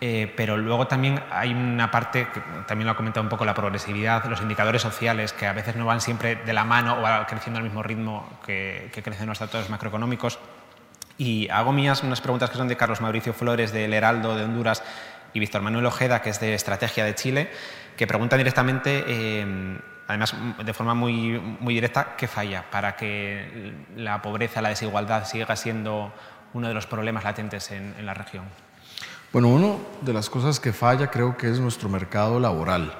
[0.00, 3.52] Eh, pero luego también hay una parte, que también lo ha comentado un poco, la
[3.52, 7.26] progresividad, los indicadores sociales, que a veces no van siempre de la mano o van
[7.26, 10.38] creciendo al mismo ritmo que, que crecen los datos macroeconómicos.
[11.18, 14.82] Y hago mías unas preguntas que son de Carlos Mauricio Flores, del Heraldo de Honduras,
[15.36, 17.50] y Víctor Manuel Ojeda, que es de Estrategia de Chile,
[17.96, 19.04] que preguntan directamente...
[19.06, 25.26] Eh, además de forma muy, muy directa, ¿qué falla para que la pobreza, la desigualdad
[25.26, 26.12] siga siendo
[26.54, 28.44] uno de los problemas latentes en, la región?
[29.32, 32.94] Bueno, una de las cosas que falla creo que es nuestro mercado laboral.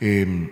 [0.00, 0.50] Em,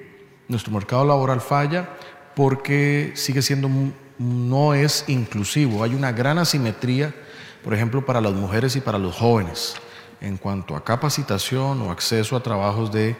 [0.48, 1.88] nuestro mercado laboral falla
[2.34, 3.70] porque sigue siendo,
[4.18, 5.84] no es inclusivo.
[5.84, 7.14] Hay una gran asimetría,
[7.62, 9.80] por ejemplo, para las mujeres y para los jóvenes
[10.22, 13.16] en cuanto a capacitación o acceso a trabajos de,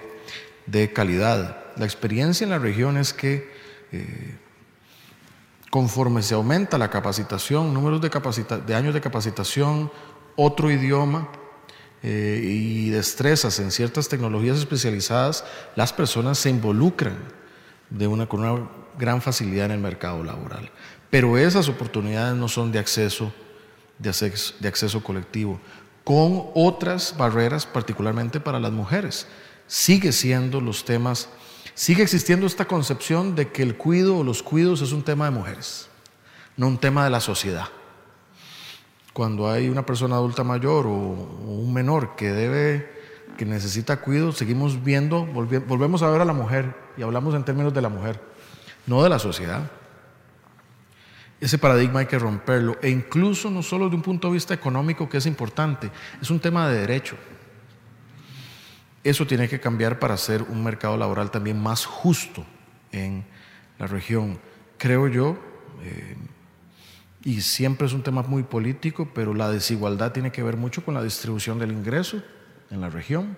[0.67, 1.67] de calidad.
[1.77, 3.51] La experiencia en la región es que
[3.91, 4.39] eh,
[5.69, 9.91] conforme se aumenta la capacitación, números de, años de capacitación,
[10.37, 11.29] otro idioma
[12.05, 17.19] eh, y destrezas en ciertas tecnologías especializadas, las personas se involucran
[17.91, 20.71] de una, con una gran facilidad en el mercado laboral.
[21.11, 23.33] Pero esas oportunidades no son de acceso,
[23.99, 25.61] de acceso colectivo,
[26.05, 29.27] con otras barreras, particularmente para las mujeres.
[29.67, 31.29] Sigue siendo los temas
[31.75, 35.31] sigue existiendo esta concepción de que el cuido o los cuidos es un tema de
[35.31, 35.89] mujeres,
[36.57, 37.67] no un tema de la sociedad.
[39.13, 42.91] Cuando hay una persona adulta mayor o, un menor que debe,
[43.37, 47.75] que necesita cuidado, seguimos viendo, volvemos a ver a la mujer y hablamos en términos
[47.75, 48.21] de la mujer,
[48.87, 49.71] no de la sociedad.
[51.43, 55.09] Ese paradigma hay que romperlo, e incluso no solo de un punto de vista económico
[55.09, 57.17] que es importante, es un tema de derecho.
[59.03, 62.47] Eso tiene que cambiar para hacer un mercado laboral también más justo
[62.93, 63.25] en
[63.81, 64.39] la región.
[64.79, 65.37] Creo yo,
[65.83, 66.15] eh,
[67.25, 70.95] y siempre es un tema muy político, pero la desigualdad tiene que ver mucho con
[70.95, 72.23] la distribución del ingreso
[72.71, 73.37] en la región.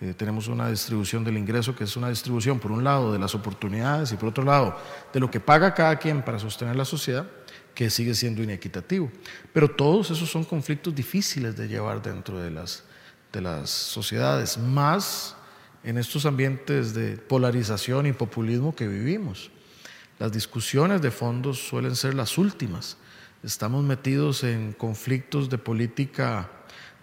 [0.00, 3.34] Eh, tenemos una distribución del ingreso que es una distribución, por un lado, de las
[3.34, 4.78] oportunidades y por otro lado,
[5.12, 7.26] de lo que paga cada quien para sostener la sociedad,
[7.74, 9.10] que sigue siendo inequitativo.
[9.52, 12.84] Pero todos esos son conflictos difíciles de llevar dentro de las
[13.32, 15.36] de las sociedades, más
[15.84, 19.50] en estos ambientes de polarización y populismo que vivimos.
[20.18, 22.96] Las discusiones de fondo suelen ser las últimas.
[23.42, 26.50] Estamos metidos en conflictos de política,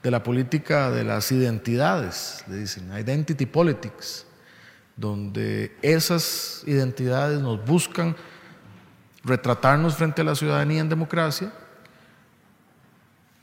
[0.06, 4.24] de la política de las identidades, le dicen, identity politics,
[4.96, 8.16] donde esas identidades nos buscan
[9.24, 11.52] retratarnos frente a la ciudadanía en democracia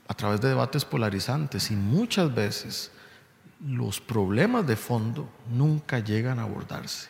[0.07, 2.92] a través de debates polarizantes y muchas veces
[3.66, 7.09] los problemas de fondo nunca llegan a abordarse.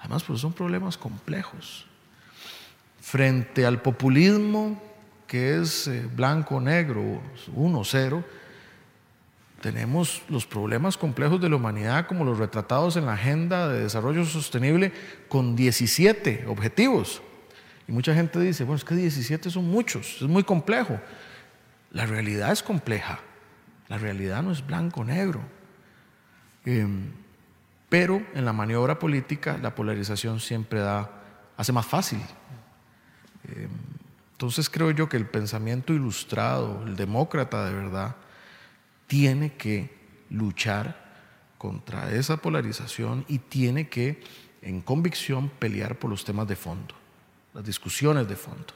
[0.00, 1.86] Además, pues son problemas complejos.
[3.00, 4.82] Frente al populismo
[5.28, 7.22] que es eh, blanco, negro,
[7.54, 8.24] uno, cero,
[9.62, 14.26] tenemos los problemas complejos de la humanidad como los retratados en la Agenda de Desarrollo
[14.26, 14.92] Sostenible
[15.28, 17.22] con 17 objetivos.
[17.88, 21.00] Y mucha gente dice, bueno, es que 17 son muchos, es muy complejo.
[21.92, 23.20] La realidad es compleja.
[23.88, 25.40] La realidad no es blanco-negro.
[26.64, 27.10] Em,
[27.88, 31.10] pero en la maniobra política la polarización siempre da,
[31.56, 32.20] hace más fácil.
[33.48, 33.70] Em,
[34.32, 38.16] entonces creo yo que el pensamiento ilustrado, el demócrata de verdad,
[39.06, 39.90] tiene que
[40.30, 41.02] luchar
[41.58, 44.22] contra esa polarización y tiene que,
[44.62, 46.94] en convicción, pelear por los temas de fondo,
[47.54, 48.74] las discusiones de fondo.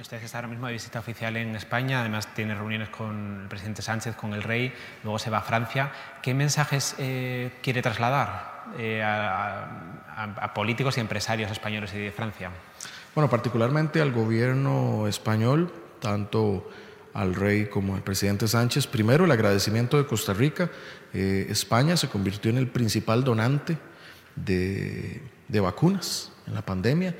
[0.00, 3.82] Usted está ahora mismo de visita oficial en España, además tiene reuniones con el presidente
[3.82, 4.72] Sánchez, con el rey,
[5.02, 5.92] luego se va a Francia.
[6.22, 12.50] ¿Qué mensajes eh, quiere trasladar eh, a, políticos y empresarios españoles y de Francia?
[13.14, 16.68] Bueno, particularmente al gobierno español, tanto
[17.14, 18.86] al rey como al presidente Sánchez.
[18.86, 20.70] Primero, el agradecimiento de Costa Rica.
[21.12, 23.76] Eh, España se convirtió en el principal donante
[24.36, 27.14] de, de vacunas en la pandemia.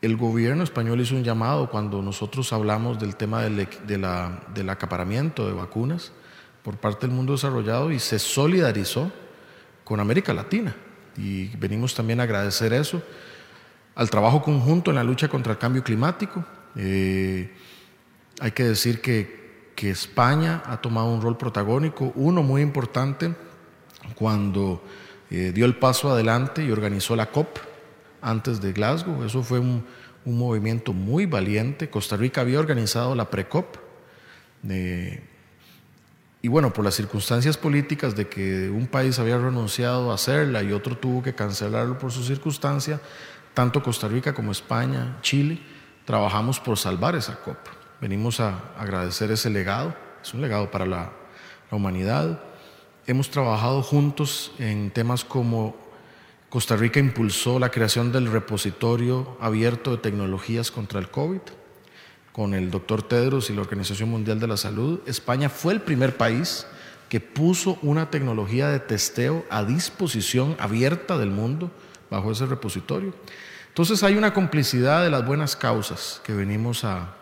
[0.00, 5.52] El gobierno español hizo un llamado cuando nosotros hablamos del tema del, del acaparamiento de
[5.52, 6.12] vacunas
[6.62, 9.12] por parte del mundo desarrollado y se solidarizó
[9.84, 10.74] con América Latina.
[11.18, 13.02] Y venimos también a agradecer eso,
[13.94, 16.44] al trabajo conjunto en la lucha contra el cambio climático.
[16.76, 17.50] Eh,
[18.40, 19.40] hay que decir que,
[19.80, 23.34] España ha tomado un rol protagónico, uno muy importante
[24.14, 24.84] cuando
[25.30, 27.58] eh, dio el paso adelante y organizó la COP
[28.20, 29.24] antes de Glasgow.
[29.24, 29.82] Eso fue un,
[30.24, 31.88] un movimiento muy valiente.
[31.88, 33.76] Costa Rica había organizado la pre-COP.
[34.68, 35.22] Eh,
[36.42, 40.72] y bueno, por las circunstancias políticas de que un país había renunciado a hacerla y
[40.72, 43.00] otro tuvo que cancelarlo por su circunstancia,
[43.52, 45.60] tanto Costa Rica como España, Chile,
[46.10, 47.56] trabajamos por salvar esa COP.
[48.00, 51.12] Venimos a agradecer ese legado, es un legado para la,
[51.70, 52.40] la humanidad.
[53.06, 55.76] Hemos trabajado juntos en temas como
[56.48, 61.42] Costa Rica impulsó la creación del repositorio abierto de tecnologías contra el COVID
[62.32, 66.16] con el doctor Tedros y la Organización Mundial de la Salud, España fue el primer
[66.16, 66.66] país
[67.08, 71.70] que puso una tecnología de testeo a disposición abierta del mundo
[72.10, 73.14] bajo ese repositorio.
[73.70, 77.14] Entonces hay una complicidad de las buenas causas que venimos a,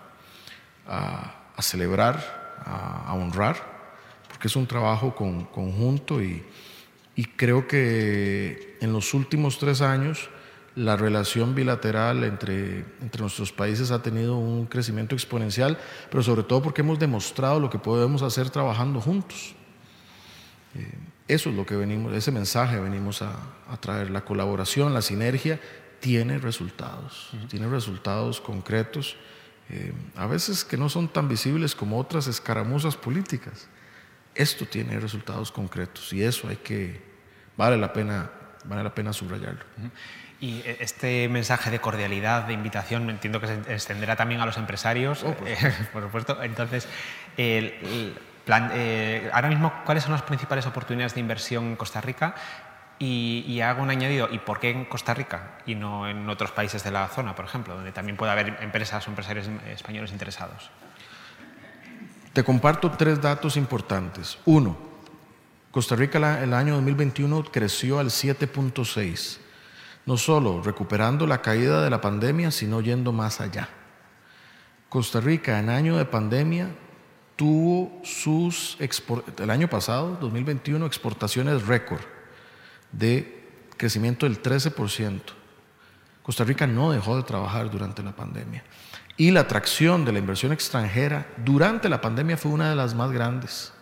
[0.87, 3.57] a, celebrar, a, honrar,
[4.29, 6.43] porque es un trabajo conjunto y,
[7.15, 10.31] y creo que en los últimos tres años
[10.75, 15.77] la relación bilateral entre, entre nuestros países ha tenido un crecimiento exponencial,
[16.11, 19.55] pero sobre todo porque hemos demostrado lo que podemos hacer trabajando juntos.
[20.75, 20.95] Eh,
[21.27, 23.35] eso es lo que venimos, ese mensaje venimos a,
[23.81, 24.11] traer.
[24.11, 25.61] La colaboración, la sinergia
[26.01, 29.17] tiene resultados, tiene resultados concretos,
[29.71, 33.69] eh, a veces que no son tan visibles como otras escaramuzas políticas.
[34.35, 37.03] Esto tiene resultados concretos y eso hay que,
[37.57, 38.31] vale la pena,
[38.65, 39.65] vale la pena subrayarlo.
[40.41, 44.57] Y eh, este mensaje de cordialidad, de invitación, entiendo que se extenderá también a los
[44.57, 45.59] empresarios, oh, pues.
[45.93, 46.43] por supuesto.
[46.43, 46.89] Entonces,
[47.37, 52.35] eh, ahora mismo, ¿cuáles son las principales oportunidades de inversión en Costa Rica?
[53.01, 56.83] Y, hago un añadido, ¿y por qué en Costa Rica y no en otros países
[56.83, 60.71] de la zona, por ejemplo, donde también puede haber empresas o empresarios españoles interesados?
[62.33, 64.39] Te comparto tres datos importantes.
[64.47, 64.77] Uno,
[65.71, 69.39] Costa Rica el año 2021 creció al 7.6
[70.09, 73.69] no solo recuperando la caída de la pandemia, sino yendo más allá.
[74.89, 76.71] Costa Rica en año de pandemia
[77.37, 82.01] tuvo sus, el año pasado, 2021, exportaciones récord
[82.93, 83.45] de
[83.77, 85.21] crecimiento del 13%.
[86.23, 88.63] Costa Rica no dejó de trabajar durante la pandemia.
[89.17, 93.11] Y la atracción de la inversión extranjera durante la pandemia fue una de las más
[93.11, 93.73] grandes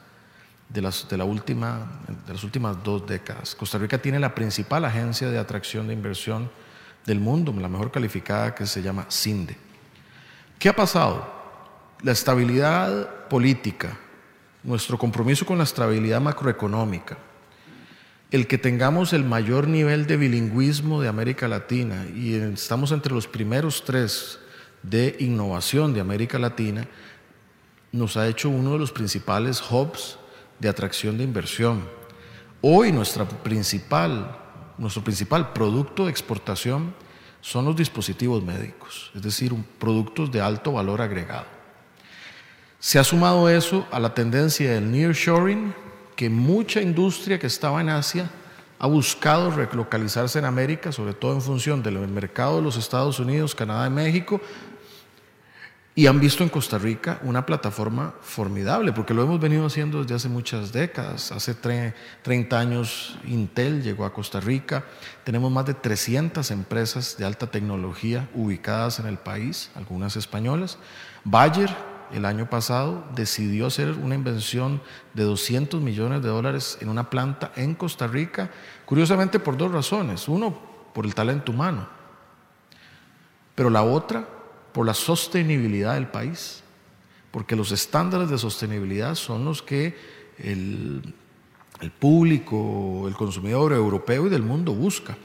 [0.69, 3.55] de las, de, la última, de las últimas dos décadas.
[3.55, 6.51] Costa Rica tiene la principal agencia de atracción de inversión
[7.05, 9.57] del mundo, la mejor calificada que se llama CINDE.
[10.59, 11.35] ¿Qué ha pasado?
[12.03, 13.97] La estabilidad política,
[14.63, 17.17] nuestro compromiso con la estabilidad macroeconómica,
[18.31, 23.29] el que tengamos el mayor nivel de bilingüismo de América Latina y estamos entre los
[23.29, 24.41] primeros tres
[24.83, 26.87] de innovación de América Latina,
[27.93, 30.19] nos ha hecho uno de los principales hubs
[30.59, 31.89] de atracción de inversión.
[32.61, 34.37] Hoy nuestra principal,
[34.79, 36.95] nuestro principal producto de exportación
[37.41, 41.47] son los dispositivos médicos, es decir, productos de alto valor agregado.
[42.81, 45.73] Se ha sumado eso a la tendencia del nearshoring,
[46.17, 48.31] que mucha industria que estaba en Asia
[48.79, 53.55] ha buscado relocalizarse en América, sobre todo en función del mercado de los Estados Unidos,
[53.55, 54.41] Canadá y México,
[55.95, 60.15] y han visto en Costa Rica una plataforma formidable, porque lo hemos venido haciendo desde
[60.15, 61.33] hace muchas décadas.
[61.33, 64.85] Hace 30 años Intel llegó a Costa Rica.
[65.25, 70.77] Tenemos más de 300 empresas de alta tecnología ubicadas en el país, algunas españolas.
[71.25, 71.75] Bayer,
[72.13, 74.81] el año pasado, decidió hacer una invención
[75.15, 78.51] de 200 millones de dólares en una planta en Costa Rica,
[78.85, 80.29] curiosamente por dos razones.
[80.29, 80.59] Uno,
[80.93, 81.87] por el talento humano.
[83.55, 84.27] Pero la otra,
[84.73, 86.63] por la sostenibilidad del país,
[87.31, 89.95] porque los estándares de sostenibilidad son los que
[90.39, 91.15] el,
[91.99, 95.17] público, el consumidor europeo y del mundo busca.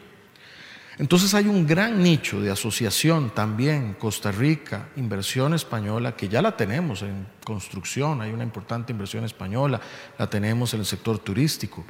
[1.01, 6.55] Entonces hay un gran nicho de asociación también, Costa Rica, inversión española, que ya la
[6.55, 9.81] tenemos en construcción, hay una importante inversión española,
[10.17, 11.83] la tenemos en el sector turístico,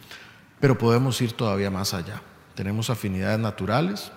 [0.60, 2.24] pero podemos ir todavía más allá.
[2.56, 4.12] Tenemos afinidades naturales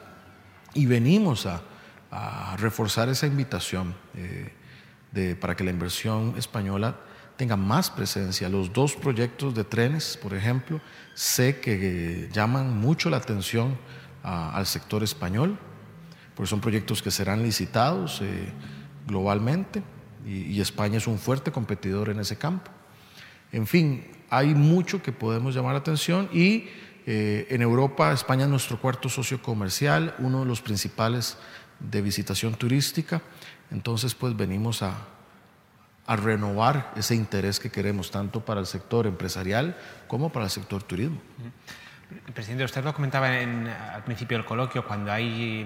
[0.73, 1.61] y venimos a
[2.15, 4.53] a reforzar esa invitación eh,
[5.11, 6.95] de, para que la inversión española
[7.37, 8.49] tenga más presencia.
[8.49, 10.81] Los dos proyectos de trenes, por ejemplo,
[11.15, 13.77] sé que llaman mucho la atención
[14.25, 15.59] al sector español,
[16.35, 18.53] porque son proyectos que serán licitados eh,
[19.07, 19.83] globalmente
[20.27, 22.71] y, España es un fuerte competidor en ese campo.
[23.53, 26.69] En fin, hay mucho que podemos llamar la atención y
[27.07, 31.37] eh, en Europa España es nuestro cuarto socio comercial, uno de los principales
[31.79, 33.21] de visitación turística.
[33.71, 34.97] Entonces, pues venimos a,
[36.07, 39.77] a renovar ese interés que queremos tanto para el sector empresarial
[40.09, 41.21] como para el sector turismo.
[42.35, 45.65] Presidente, usted lo comentaba al principio del coloquio, cuando hay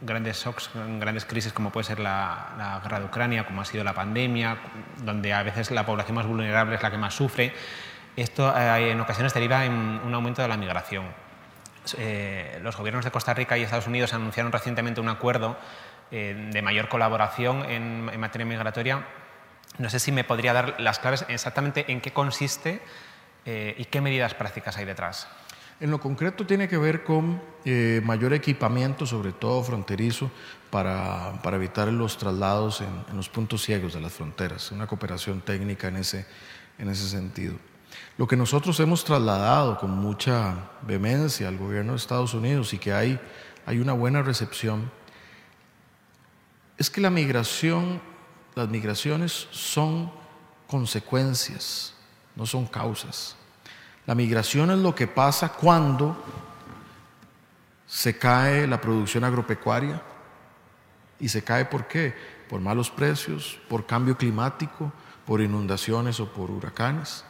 [0.00, 0.70] grandes shocks,
[1.00, 4.56] grandes crisis como puede ser la, guerra de Ucrania, como ha sido la pandemia,
[5.02, 7.52] donde a veces la población más vulnerable es la que más sufre,
[8.16, 11.06] esto eh, en ocasiones deriva en un aumento de la migración.
[11.98, 15.56] Eh, los gobiernos de Costa Rica y Estados Unidos anunciaron recientemente un acuerdo
[16.12, 19.06] eh, de mayor colaboración en, en materia migratoria.
[19.78, 22.80] No sé si me podría dar las claves exactamente en qué consiste
[23.46, 25.26] y qué medidas prácticas hay detrás.
[25.80, 30.30] En lo concreto tiene que ver con eh, mayor equipamiento, sobre todo fronterizo,
[30.70, 35.96] para, evitar los traslados en, los puntos ciegos de las fronteras, una cooperación técnica en
[35.96, 36.26] ese,
[36.78, 37.54] en ese sentido.
[38.18, 42.92] Lo que nosotros hemos trasladado con mucha vehemencia al gobierno de Estados Unidos y que
[42.92, 43.18] hay,
[43.64, 44.90] hay una buena recepción,
[46.76, 48.02] es que la migración,
[48.54, 50.12] las migraciones son
[50.66, 51.94] consecuencias,
[52.36, 53.36] no son causas.
[54.10, 56.20] La migración es lo que pasa cuando
[57.86, 60.02] se cae la producción agropecuaria.
[61.20, 62.12] ¿Y se cae por qué?
[62.48, 64.92] Por malos precios, por cambio climático,
[65.24, 67.24] por inundaciones o por huracanes.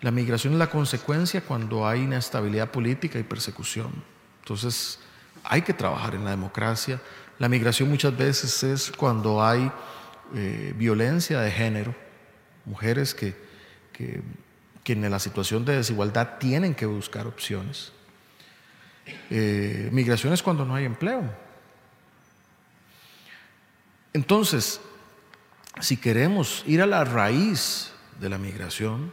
[0.00, 3.90] La migración es la consecuencia cuando hay inestabilidad política y persecución.
[4.42, 5.00] Entonces,
[5.42, 7.00] hay que trabajar en la democracia.
[7.40, 9.68] La migración muchas veces es cuando hay
[10.36, 11.92] eh, violencia de género,
[12.66, 13.34] mujeres que,
[13.92, 14.22] que
[14.88, 17.92] que en la situación de desigualdad tienen que buscar opciones.
[19.28, 21.30] Eh, migraciones cuando no hay empleo.
[24.14, 24.80] Entonces,
[25.78, 29.12] si queremos ir a la raíz de la migración,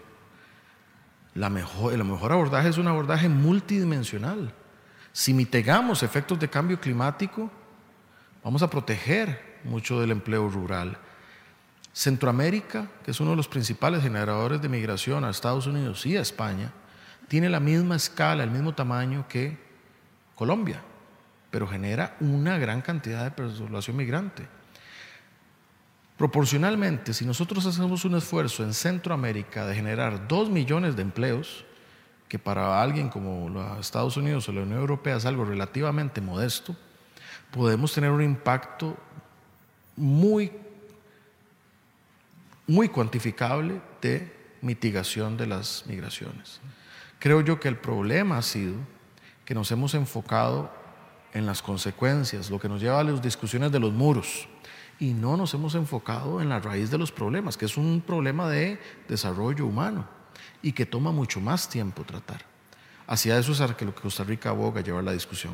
[1.34, 4.54] la mejor, el mejor abordaje es un abordaje multidimensional.
[5.12, 7.52] Si mitigamos efectos de cambio climático,
[8.46, 10.98] vamos a proteger mucho del empleo rural.
[11.96, 16.22] Centroamérica, que es uno de los principales generadores de migración a Estados Unidos y a
[16.22, 16.74] España,
[17.30, 19.58] tiene la misma escala, el mismo tamaño que
[20.36, 20.82] Colombia,
[21.50, 24.46] pero genera una gran cantidad de población migrante.
[26.18, 31.64] Proporcionalmente, si nosotros hacemos un esfuerzo en Centroamérica de generar dos millones de empleos,
[32.28, 36.76] que para alguien como Estados Unidos o la Unión Europea es algo relativamente modesto,
[37.52, 38.98] podemos tener un impacto
[39.96, 40.52] muy
[42.68, 46.60] muy cuantificable de mitigación de las migraciones.
[47.20, 48.76] Creo yo que el problema ha sido
[49.46, 50.72] que nos hemos enfocado
[51.34, 54.48] en las consecuencias, lo que nos lleva a las discusiones de los muros,
[55.00, 58.50] y no nos hemos enfocado en la raíz de los problemas, que es un problema
[58.50, 60.08] de desarrollo humano
[60.62, 62.46] y que toma mucho más tiempo tratar.
[63.08, 65.54] Hacia eso es a lo que Costa Rica aboga llevar la discusión.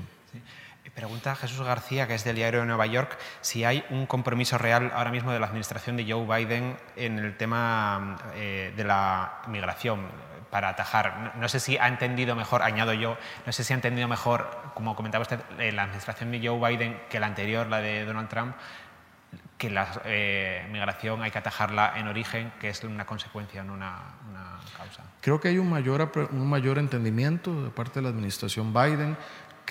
[0.95, 4.91] Pregunta Jesús García, que es del diario de Nueva York, si hay un compromiso real
[4.93, 10.07] ahora mismo de la administración de Joe Biden en el tema eh, de la migración
[10.49, 11.33] para atajar.
[11.37, 14.95] No, sé si ha entendido mejor, añado yo, no sé si ha entendido mejor, como
[14.95, 18.55] comentaba usted, eh, la administración de Joe Biden que la anterior, la de Donald Trump,
[19.57, 24.15] que la eh, migración hay que atajarla en origen, que es una consecuencia, no una,
[24.29, 25.03] una, causa.
[25.21, 29.15] Creo que hay un mayor, un mayor entendimiento de parte de la administración Biden.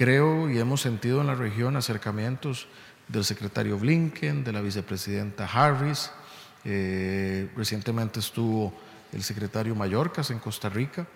[0.01, 2.69] Creo y hemos sentido en la región acercamientos
[3.07, 6.11] del secretario Blinken, de la vicepresidenta Harris.
[6.65, 8.73] Eh, recientemente estuvo
[9.13, 11.07] el secretario Mallorcas en Costa Rica.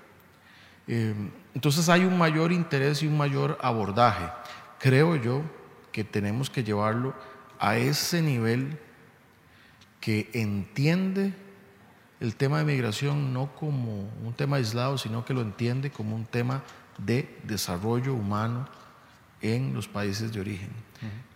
[0.87, 1.15] Eh,
[1.55, 4.29] entonces hay un mayor interés y un mayor abordaje.
[4.79, 5.41] Creo yo
[5.91, 7.15] que tenemos que llevarlo
[7.59, 8.79] a ese nivel
[9.99, 11.33] que entiende
[12.21, 16.27] el tema de migración no como un tema aislado, sino que lo entiende como un
[16.27, 16.63] tema
[16.99, 18.69] de desarrollo humano
[19.41, 20.71] en los países de origen.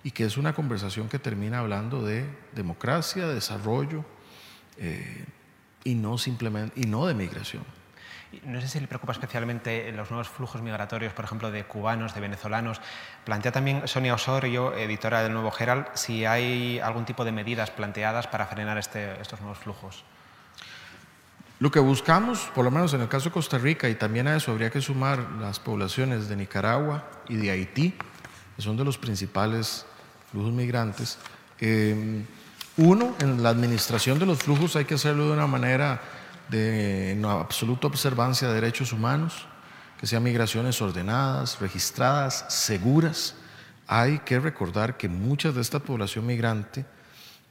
[0.03, 4.05] Y que es una conversación que termina hablando de democracia, desarrollo
[4.79, 5.27] eh,
[5.85, 7.65] y, no simplemente, y no de migración.
[8.45, 12.21] No sé si le preocupa especialmente los nuevos flujos migratorios, por ejemplo, de cubanos, de
[12.21, 12.81] venezolanos.
[13.25, 18.27] Plantea también Sonia Osorio, editora del Nuevo Herald, si hay algún tipo de medidas planteadas
[18.27, 20.05] para frenar este, estos nuevos flujos.
[21.61, 24.37] Lo que buscamos, por lo menos en el caso de Costa Rica, y también a
[24.37, 27.95] eso habría que sumar las poblaciones de Nicaragua y de Haití,
[28.55, 29.85] que son de los principales
[30.31, 31.19] flujos migrantes.
[31.59, 32.23] Eh,
[32.77, 36.01] uno, en la administración de los flujos hay que hacerlo de una manera
[36.49, 39.47] de absoluta observancia de derechos humanos,
[39.99, 43.35] que sean migraciones ordenadas, registradas, seguras.
[43.89, 46.87] Hay que recordar que mucha de esta población migrante,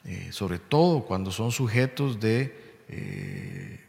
[0.05, 3.86] eh, sobre todo cuando son sujetos de eh,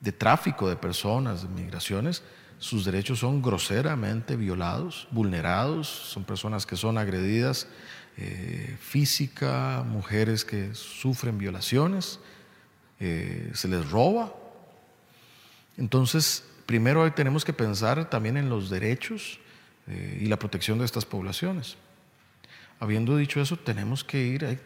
[0.00, 2.22] de tráfico de personas, de migraciones,
[2.58, 7.68] sus derechos son groseramente violados, vulnerados, son personas que son agredidas
[8.16, 12.18] eh, física, mujeres que sufren violaciones,
[12.98, 14.34] eh, se les roba.
[15.76, 19.38] Entonces, primero tenemos que pensar también en los derechos
[19.86, 21.76] eh, y la protección de estas poblaciones.
[22.80, 24.56] Habiendo dicho eso, tenemos que ir a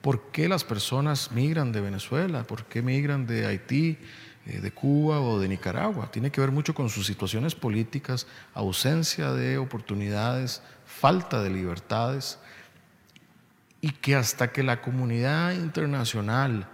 [0.00, 3.98] por qué las personas migran de Venezuela, por qué migran de Haití,
[4.46, 6.10] de Cuba o de Nicaragua.
[6.10, 12.38] Tiene que ver mucho con sus situaciones políticas, ausencia de oportunidades, falta de libertades,
[13.80, 16.68] y que hasta que la comunidad internacional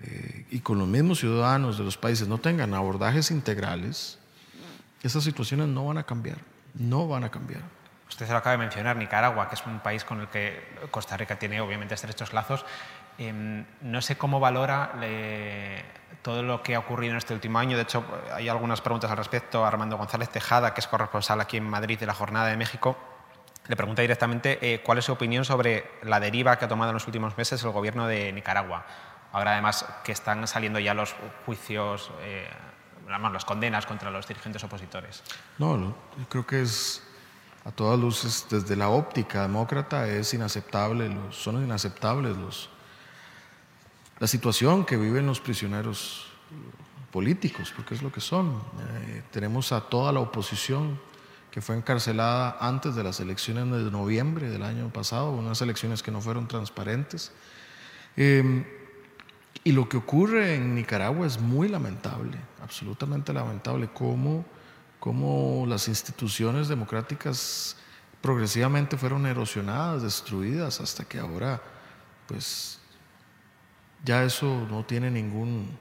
[0.00, 4.18] eh, y con los mismos ciudadanos de los países no tengan abordajes integrales,
[5.02, 6.38] esas situaciones no van a cambiar,
[6.74, 7.62] no van a cambiar.
[8.08, 11.16] Usted se lo acaba de mencionar, Nicaragua, que es un país con el que Costa
[11.16, 12.64] Rica tiene obviamente estrechos lazos.
[13.18, 14.92] Em, no sé cómo valora
[16.22, 17.76] todo lo que ha ocurrido en este último año.
[17.76, 18.04] De hecho,
[18.34, 19.64] hay algunas preguntas al respecto.
[19.64, 22.96] Armando González Tejada, que es corresponsal aquí en Madrid de la Jornada de México,
[23.68, 26.94] le pregunta directamente eh, cuál es su opinión sobre la deriva que ha tomado en
[26.94, 28.84] los últimos meses el gobierno de Nicaragua.
[29.32, 31.14] Ahora, además, que están saliendo ya los
[31.44, 32.48] juicios, eh,
[33.08, 35.22] las condenas contra los dirigentes opositores.
[35.58, 37.02] No, no, yo creo que es
[37.64, 42.70] a todas luces, desde la óptica demócrata, es inaceptable, los, son inaceptables los,
[44.18, 46.26] la situación que viven los prisioneros
[47.12, 48.60] políticos, porque es lo que son.
[48.80, 50.98] Eh, tenemos a toda la oposición
[51.50, 56.10] que fue encarcelada antes de las elecciones de noviembre del año pasado, unas elecciones que
[56.10, 57.32] no fueron transparentes.
[58.16, 58.64] Em,
[59.64, 64.44] y lo que ocurre en Nicaragua es muy lamentable, absolutamente lamentable, cómo
[65.06, 67.76] cómo las instituciones democráticas
[68.20, 71.62] progresivamente fueron erosionadas, destruidas, hasta que ahora,
[72.26, 72.80] pues,
[74.04, 75.76] ya eso no tiene ningún,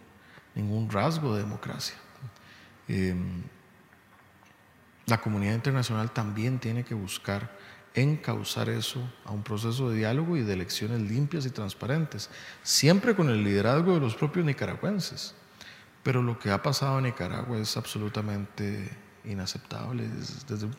[0.56, 1.96] ningún rasgo de democracia.
[2.88, 3.44] Em,
[5.06, 7.52] la comunidad internacional también tiene que buscar
[7.94, 12.30] encauzar eso a un proceso de diálogo y de elecciones limpias y transparentes,
[12.62, 15.34] siempre con el liderazgo de los propios nicaragüenses.
[16.04, 18.92] Pero lo que ha pasado en Nicaragua es absolutamente
[19.24, 20.08] inaceptable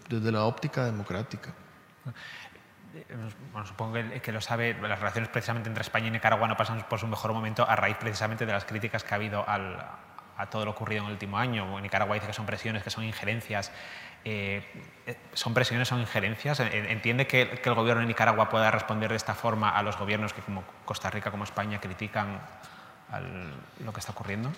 [0.08, 1.52] desde, la óptica democrática.
[3.52, 6.98] Bueno, supongo que, lo sabe, las relaciones precisamente entre España y Nicaragua no pasan por
[6.98, 10.72] su mejor momento a raíz precisamente de las críticas que ha habido a todo lo
[10.72, 11.80] ocurrido en el último año.
[11.80, 13.70] Nicaragua dice que son presiones, que son injerencias.
[14.24, 14.64] Eh,
[15.34, 16.58] ¿Son presiones, son injerencias?
[16.60, 20.42] ¿Entiende que, el gobierno de Nicaragua pueda responder de esta forma a los gobiernos que
[20.42, 22.40] como Costa Rica, como España, critican
[23.84, 24.52] lo que está ocurriendo?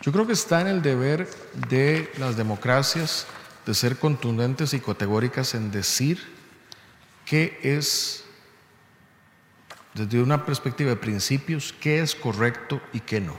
[0.00, 3.28] Yo creo que está en el deber de las democracias
[3.64, 6.41] de ser contundentes y categóricas en decir
[7.32, 8.24] qué es,
[9.94, 13.34] desde una perspectiva de principios, qué es correcto y qué no.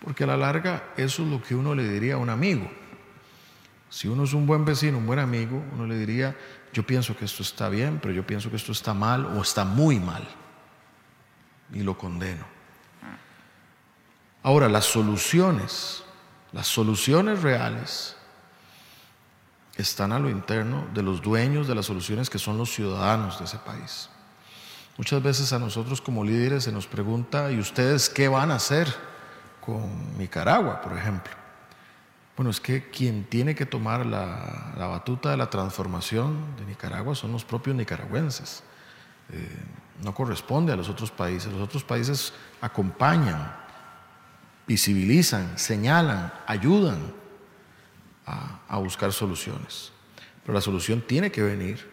[0.00, 2.70] Porque a la larga eso es lo que uno le diría a un amigo.
[3.90, 6.36] Si uno es un buen vecino, un buen amigo, uno le diría,
[6.72, 9.64] yo pienso que esto está bien, pero yo pienso que esto está mal o está
[9.64, 10.28] muy mal.
[11.72, 12.44] Y lo condeno.
[14.44, 16.04] Ahora, las soluciones,
[16.52, 18.16] las soluciones reales
[19.76, 23.46] están a lo interno de los dueños de las soluciones que son los ciudadanos de
[23.46, 24.08] ese país.
[24.96, 28.86] Muchas veces a nosotros como líderes se nos pregunta, ¿y ustedes qué van a hacer
[29.60, 31.32] con Nicaragua, por ejemplo?
[32.36, 37.32] Bueno, es que quien tiene que tomar la, batuta de la transformación de Nicaragua son
[37.32, 38.62] los propios nicaragüenses.
[39.30, 39.48] Eh,
[40.02, 41.52] no corresponde a los otros países.
[41.52, 43.64] Los otros países acompañan
[44.66, 47.12] visibilizan, señalan, ayudan
[48.26, 49.92] a, buscar soluciones.
[50.42, 51.90] Pero la solución tiene que venir,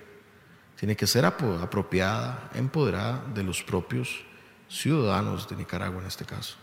[0.78, 4.24] tiene que ser apropiada, empoderada de los propios
[4.70, 6.58] ciudadanos de Nicaragua en este caso.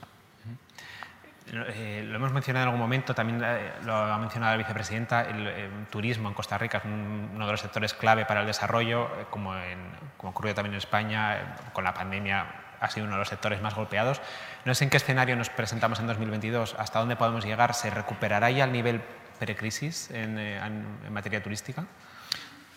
[1.50, 5.86] Eh, lo hemos mencionado en algún momento, también eh, lo ha mencionado la vicepresidenta, el,
[5.90, 9.54] turismo en Costa Rica es uno de los sectores clave para el desarrollo, eh, como,
[9.56, 9.78] en,
[10.18, 13.74] como ocurrió también en España, con la pandemia ha sido uno de los sectores más
[13.74, 14.20] golpeados.
[14.64, 18.50] No sé en qué escenario nos presentamos en 2022, hasta dónde podemos llegar, ¿se recuperará
[18.50, 19.02] ya el nivel
[19.38, 21.84] precrisis en, eh, en, materia turística?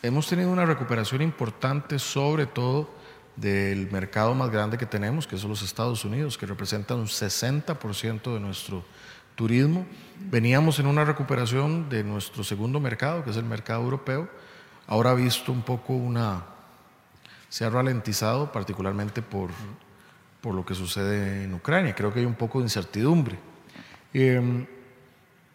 [0.01, 2.89] Hemos tenido una recuperación importante, sobre todo
[3.35, 8.33] del mercado más grande que tenemos, que son los Estados Unidos, que representan un 60%
[8.33, 8.83] de nuestro
[9.35, 9.85] turismo.
[10.19, 14.29] Veníamos en una recuperación de nuestro segundo mercado, que es el mercado europeo.
[14.87, 16.43] Ahora ha visto un poco una...
[17.49, 19.49] se ha ralentizado, particularmente por
[20.41, 21.95] por lo que sucede en Ucrania.
[21.95, 23.37] Creo que hay un poco de incertidumbre.
[24.13, 24.65] Em,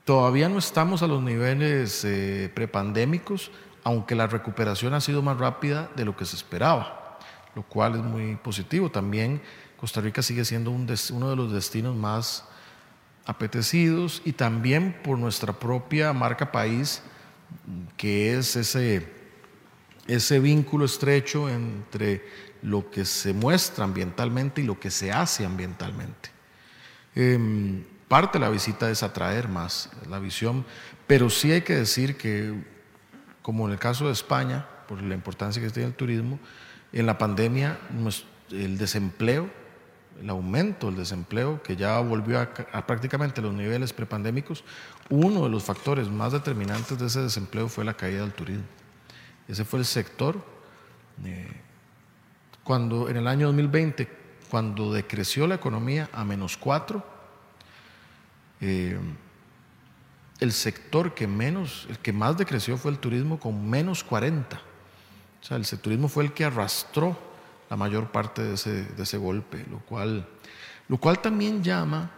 [0.04, 3.50] todavía no estamos a los niveles eh, prepandémicos,
[3.84, 7.18] aunque la recuperación ha sido más rápida de lo que se esperaba,
[7.54, 8.90] lo cual es muy positivo.
[8.90, 9.42] También
[9.76, 12.44] Costa Rica sigue siendo uno de los destinos más
[13.26, 17.02] apetecidos y también por nuestra propia marca país,
[17.96, 19.08] que es ese,
[20.06, 22.24] ese vínculo estrecho entre
[22.66, 26.30] lo que se muestra ambientalmente y lo que se hace ambientalmente.
[27.14, 30.66] Em, parte de la visita es atraer más la visión,
[31.06, 32.64] pero sí hay que decir que,
[33.40, 36.40] como en el caso de España, por la importancia que tiene el turismo,
[36.92, 37.78] en la pandemia
[38.50, 39.48] el desempleo,
[40.20, 44.64] el aumento del desempleo, que ya volvió a, prácticamente los niveles prepandémicos,
[45.08, 48.64] uno de los factores más determinantes de ese desempleo fue la caída del turismo.
[49.46, 50.44] Ese fue el sector.
[51.24, 51.65] Eh,
[52.66, 54.08] cuando en el año 2020,
[54.50, 57.00] cuando decreció la economía a menos 4,
[58.60, 58.98] eh,
[60.40, 64.56] el sector que menos, el que más decreció fue el turismo con menos 40.
[64.56, 67.16] O sea, el turismo fue el que arrastró
[67.70, 70.26] la mayor parte de ese, de ese golpe, lo cual,
[70.88, 72.10] lo cual también llama,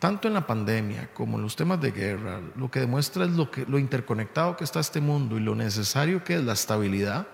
[0.00, 3.48] tanto en la pandemia como en los temas de guerra, lo que demuestra es lo,
[3.48, 7.28] que, lo interconectado que está este mundo y lo necesario que es la estabilidad,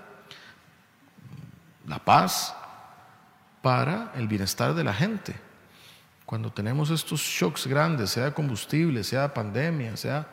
[1.87, 2.55] la paz,
[3.62, 5.34] para el bienestar de la gente.
[6.24, 10.28] Cuando tenemos estos shocks grandes, sea combustible, sea pandemia, sea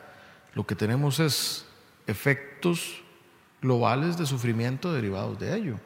[0.54, 1.66] lo que tenemos es
[2.06, 3.02] efectos
[3.60, 5.80] globales de sufrimiento derivados de ello.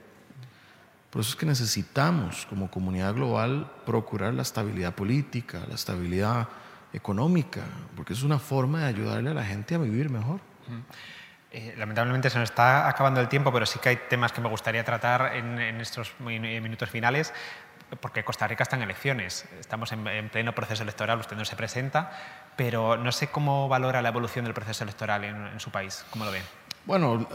[1.11, 6.49] Por eso es que necesitamos como comunidad global procurar la estabilidad política, la estabilidad
[6.93, 7.63] económica,
[7.97, 10.41] porque es una forma de ayudarle a la gente a vivir mejor.
[11.51, 14.49] Eh, lamentablemente se nos está acabando el tiempo, pero sí que hay temas que me
[14.49, 17.33] gustaría tratar en, en estos minutos finales
[18.01, 22.11] porque Costa Rica está en elecciones, estamos en, pleno proceso electoral, usted no se presenta,
[22.57, 26.31] pero no sé cómo valora la evolución del proceso electoral en, su país, ¿cómo lo
[26.31, 26.43] ve?
[26.85, 27.27] Bueno,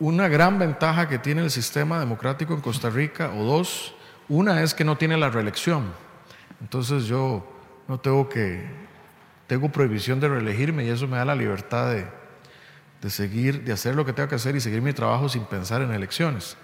[0.00, 3.94] una gran ventaja que tiene el sistema democrático en Costa Rica, o dos,
[4.28, 5.92] una es que no tiene la reelección,
[6.60, 7.46] entonces yo
[7.88, 8.66] no tengo que,
[9.46, 12.06] tengo prohibición de reelegirme y eso me da la libertad de,
[13.02, 15.82] de seguir, de hacer lo que tengo que hacer y seguir mi trabajo sin pensar
[15.82, 16.56] en elecciones.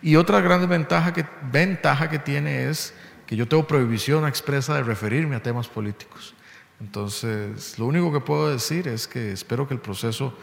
[0.00, 2.94] Y otra gran ventaja que, ventaja que tiene es
[3.26, 6.34] que yo tengo prohibición expresa de referirme a temas políticos.
[6.80, 10.34] Entonces, lo único que puedo decir es que espero que el proceso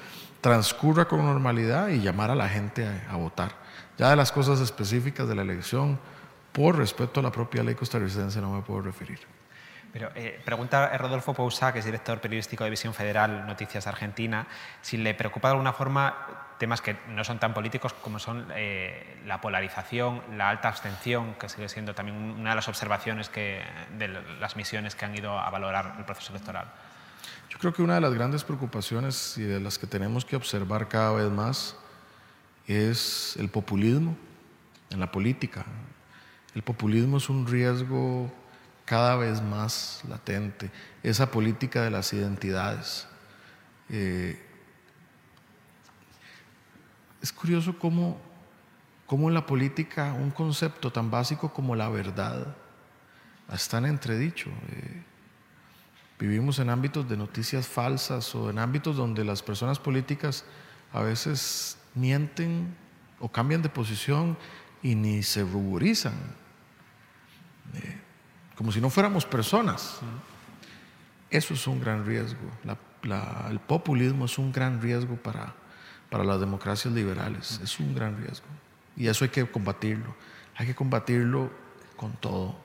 [0.42, 3.56] transcurra con normalidad y llamar a la gente a, votar.
[3.98, 5.98] Ya de las cosas específicas de la elección,
[6.52, 9.20] por respeto a la propia ley costarricense, no me puedo referir.
[9.94, 14.48] Pero eh, pregunta Rodolfo Pousa, que es director periodístico de Visión Federal Noticias Argentina,
[14.82, 19.20] si le preocupa de alguna forma temas que no son tan políticos como son eh,
[19.26, 23.62] la polarización, la alta abstención, que sigue siendo también una de las observaciones que,
[23.98, 26.66] de las misiones que han ido a valorar el proceso electoral.
[27.50, 30.88] Yo creo que una de las grandes preocupaciones y de las que tenemos que observar
[30.88, 31.76] cada vez más
[32.68, 34.18] es el populismo
[34.90, 35.66] en la política.
[36.56, 38.32] El populismo es un riesgo
[38.88, 40.72] cada vez más latente,
[41.04, 43.06] esa política de las identidades.
[43.90, 44.42] Eh,
[47.22, 48.18] es curioso cómo,
[49.06, 52.56] cómo la política un concepto tan básico como la verdad
[53.54, 54.50] está en entredicho.
[54.70, 55.04] Eh,
[56.18, 60.46] vivimos en ámbitos de noticias falsas o en ámbitos donde las personas políticas
[60.94, 62.74] a veces mienten
[63.20, 64.38] o cambian de posición
[64.82, 66.14] y ni se ruborizan,
[67.74, 68.07] eh,
[68.58, 70.00] como si no fuéramos personas.
[71.30, 72.52] Eso es un gran riesgo.
[73.50, 75.54] el populismo es un gran riesgo para,
[76.10, 77.60] para las democracias liberales.
[77.64, 78.48] Es un gran riesgo.
[78.96, 80.16] Y eso hay que combatirlo.
[80.56, 81.52] Hay que combatirlo
[81.96, 82.56] con todo.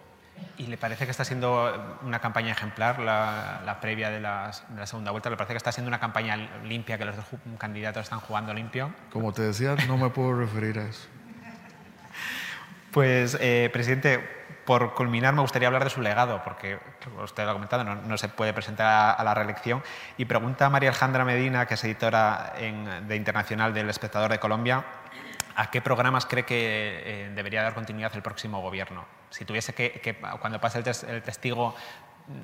[0.57, 4.53] ¿Y le parece que está siendo una campaña ejemplar la, previa de la,
[4.84, 5.28] segunda vuelta?
[5.28, 7.26] ¿Le parece que está siendo una campaña limpia, que los dos
[7.59, 8.93] candidatos están jugando limpio?
[9.11, 11.07] Como te decía, no me puedo referir a eso.
[12.93, 14.20] Pues, eh, presidente,
[14.66, 16.78] por culminar, me gustaría hablar de su legado, porque
[17.22, 19.82] usted lo ha comentado, no, se puede presentar a, la reelección.
[20.18, 22.53] Y pregunta a María Alejandra Medina, que es editora
[23.07, 24.84] de Internacional del Espectador de Colombia,
[25.57, 29.07] ¿a qué programas cree que eh, debería dar continuidad el próximo gobierno?
[29.30, 30.78] Si tuviese que, cuando pase
[31.09, 31.74] el, testigo,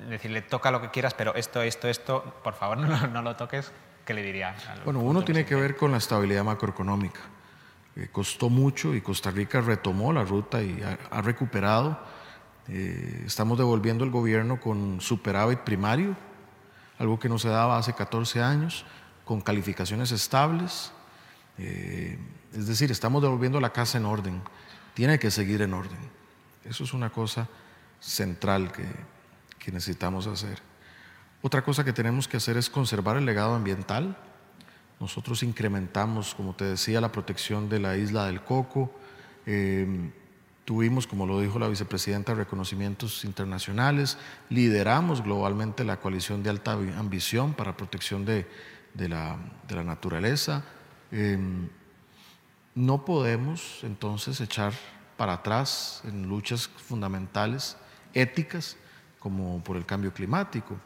[0.09, 2.77] decirle, toca lo que quieras, pero esto, esto, esto, por favor,
[3.09, 3.71] no, lo toques,
[4.03, 4.55] ¿qué le diría?
[4.83, 7.19] Bueno, uno tiene que ver con la estabilidad macroeconómica
[8.07, 10.81] costó mucho y Costa Rica retomó la ruta y
[11.11, 11.99] ha, recuperado.
[12.67, 16.15] Eh, estamos devolviendo el gobierno con superávit primario,
[16.97, 18.85] algo que no se daba hace 14 años,
[19.25, 20.91] con calificaciones estables.
[21.57, 22.17] Eh,
[22.53, 24.41] es decir, estamos devolviendo la casa en orden.
[24.93, 25.99] Tiene que seguir en orden.
[26.63, 27.47] Eso es una cosa
[27.99, 28.85] central que,
[29.57, 30.61] que necesitamos hacer.
[31.41, 34.17] Otra cosa que tenemos que hacer es conservar el legado ambiental
[34.99, 38.91] nosotros incrementamos, como te decía, la protección de la isla del Coco.
[39.45, 40.11] Em,
[40.65, 44.17] tuvimos, como lo dijo la vicepresidenta, reconocimientos internacionales.
[44.49, 48.45] Lideramos globalmente la coalición de alta ambición para protección de,
[48.95, 49.37] la,
[49.85, 50.65] naturaleza.
[51.11, 51.69] Em,
[52.75, 54.73] no podemos entonces echar
[55.15, 57.77] para atrás en luchas fundamentales,
[58.13, 58.75] éticas,
[59.19, 60.77] como por el cambio climático.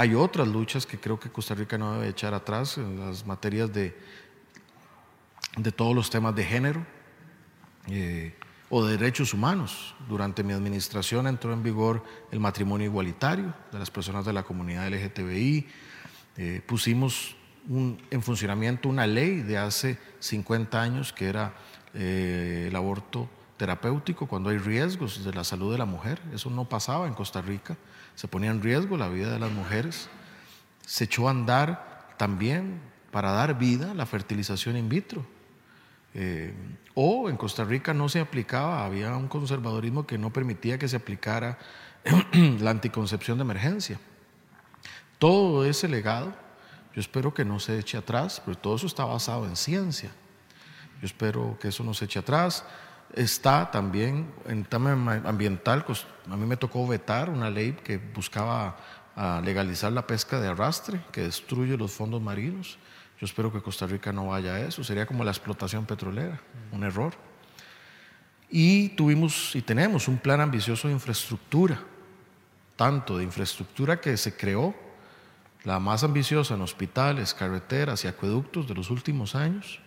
[0.00, 3.72] Hay otras luchas que creo que Costa Rica no debe echar atrás en las materias
[3.72, 3.98] de,
[5.56, 6.86] de todos los temas de género
[7.88, 8.32] eh,
[8.70, 9.96] o de derechos humanos.
[10.08, 14.88] Durante mi administración entró en vigor el matrimonio igualitario de las personas de la comunidad
[14.88, 15.66] LGTBI.
[16.36, 17.34] Eh, pusimos
[17.68, 21.54] en funcionamiento una ley de hace 50 años que era
[21.92, 26.22] eh, el aborto terapéutico cuando hay riesgos de la salud de la mujer.
[26.32, 27.76] Eso no pasaba en Costa Rica.
[28.18, 30.08] Se ponía en riesgo la vida de las mujeres.
[30.84, 32.80] Se echó a andar también
[33.12, 35.24] para dar vida la fertilización in vitro.
[36.14, 36.52] Eh,
[36.94, 40.96] o en Costa Rica no se aplicaba, había un conservadorismo que no permitía que se
[40.96, 41.58] aplicara
[42.58, 44.00] la anticoncepción de emergencia.
[45.20, 46.34] Todo ese legado
[46.96, 50.10] yo espero que no se eche atrás, pero todo eso está basado en ciencia.
[51.00, 52.64] Yo espero que eso no se eche atrás.
[53.14, 54.92] Está también en tema
[55.24, 55.84] ambiental,
[56.30, 58.76] a mí me tocó vetar una ley que buscaba
[59.42, 62.78] legalizar la pesca de arrastre, que destruye los fondos marinos.
[63.20, 66.40] Yo espero que Costa Rica no vaya a eso, sería como la explotación petrolera,
[66.70, 67.14] un error.
[68.50, 71.82] Y tuvimos y tenemos un plan ambicioso de infraestructura,
[72.76, 74.74] tanto de infraestructura que se creó
[75.64, 79.80] la más ambiciosa en hospitales, carreteras y acueductos de los últimos años,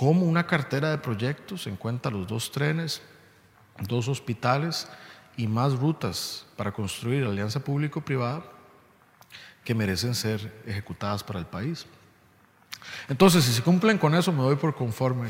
[0.00, 3.02] como una cartera de proyectos en cuenta los dos trenes,
[3.80, 4.88] dos hospitales
[5.36, 8.42] y más rutas para construir alianza público-privada
[9.62, 11.84] que merecen ser ejecutadas para el país.
[13.10, 15.28] Entonces, si se cumplen con eso, me doy por conforme.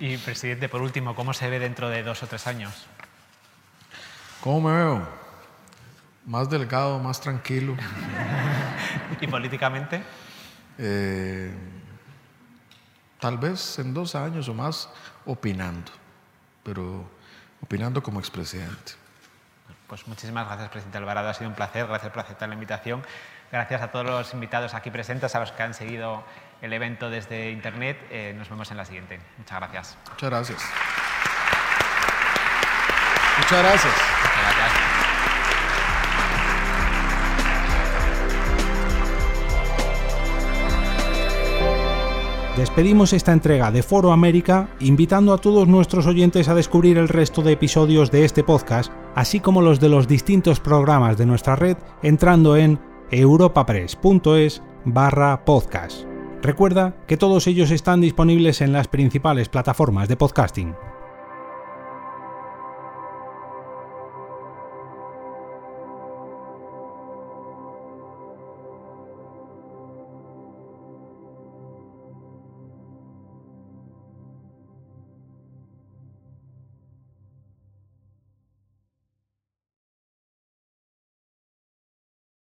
[0.00, 2.86] Y, presidente, por último, ¿cómo se ve dentro de dos o tres años?
[4.40, 5.08] ¿Cómo me veo?
[6.26, 7.76] más delgado, más tranquilo.
[9.20, 10.02] ¿Y políticamente?
[10.78, 11.54] Eh,
[13.24, 14.90] tal vez en dos años o más
[15.24, 15.90] opinando,
[16.62, 17.08] pero
[17.62, 18.92] opinando como expresidente.
[19.86, 21.30] Pues muchísimas gracias, presidente Alvarado.
[21.30, 21.86] Ha sido un placer.
[21.86, 23.02] Gracias por aceptar la invitación.
[23.50, 26.22] Gracias a todos los invitados aquí presentes, a los que han seguido
[26.60, 27.96] el evento desde Internet.
[28.10, 29.18] Eh, nos vemos en la siguiente.
[29.38, 29.96] Muchas gracias.
[30.10, 30.62] Muchas gracias.
[33.38, 33.94] Muchas gracias.
[34.22, 34.83] Muchas gracias.
[42.56, 47.42] Despedimos esta entrega de Foro América invitando a todos nuestros oyentes a descubrir el resto
[47.42, 51.76] de episodios de este podcast, así como los de los distintos programas de nuestra red
[52.04, 52.78] entrando en
[53.10, 56.04] europapress.es barra podcast.
[56.42, 60.74] Recuerda que todos ellos están disponibles en las principales plataformas de podcasting.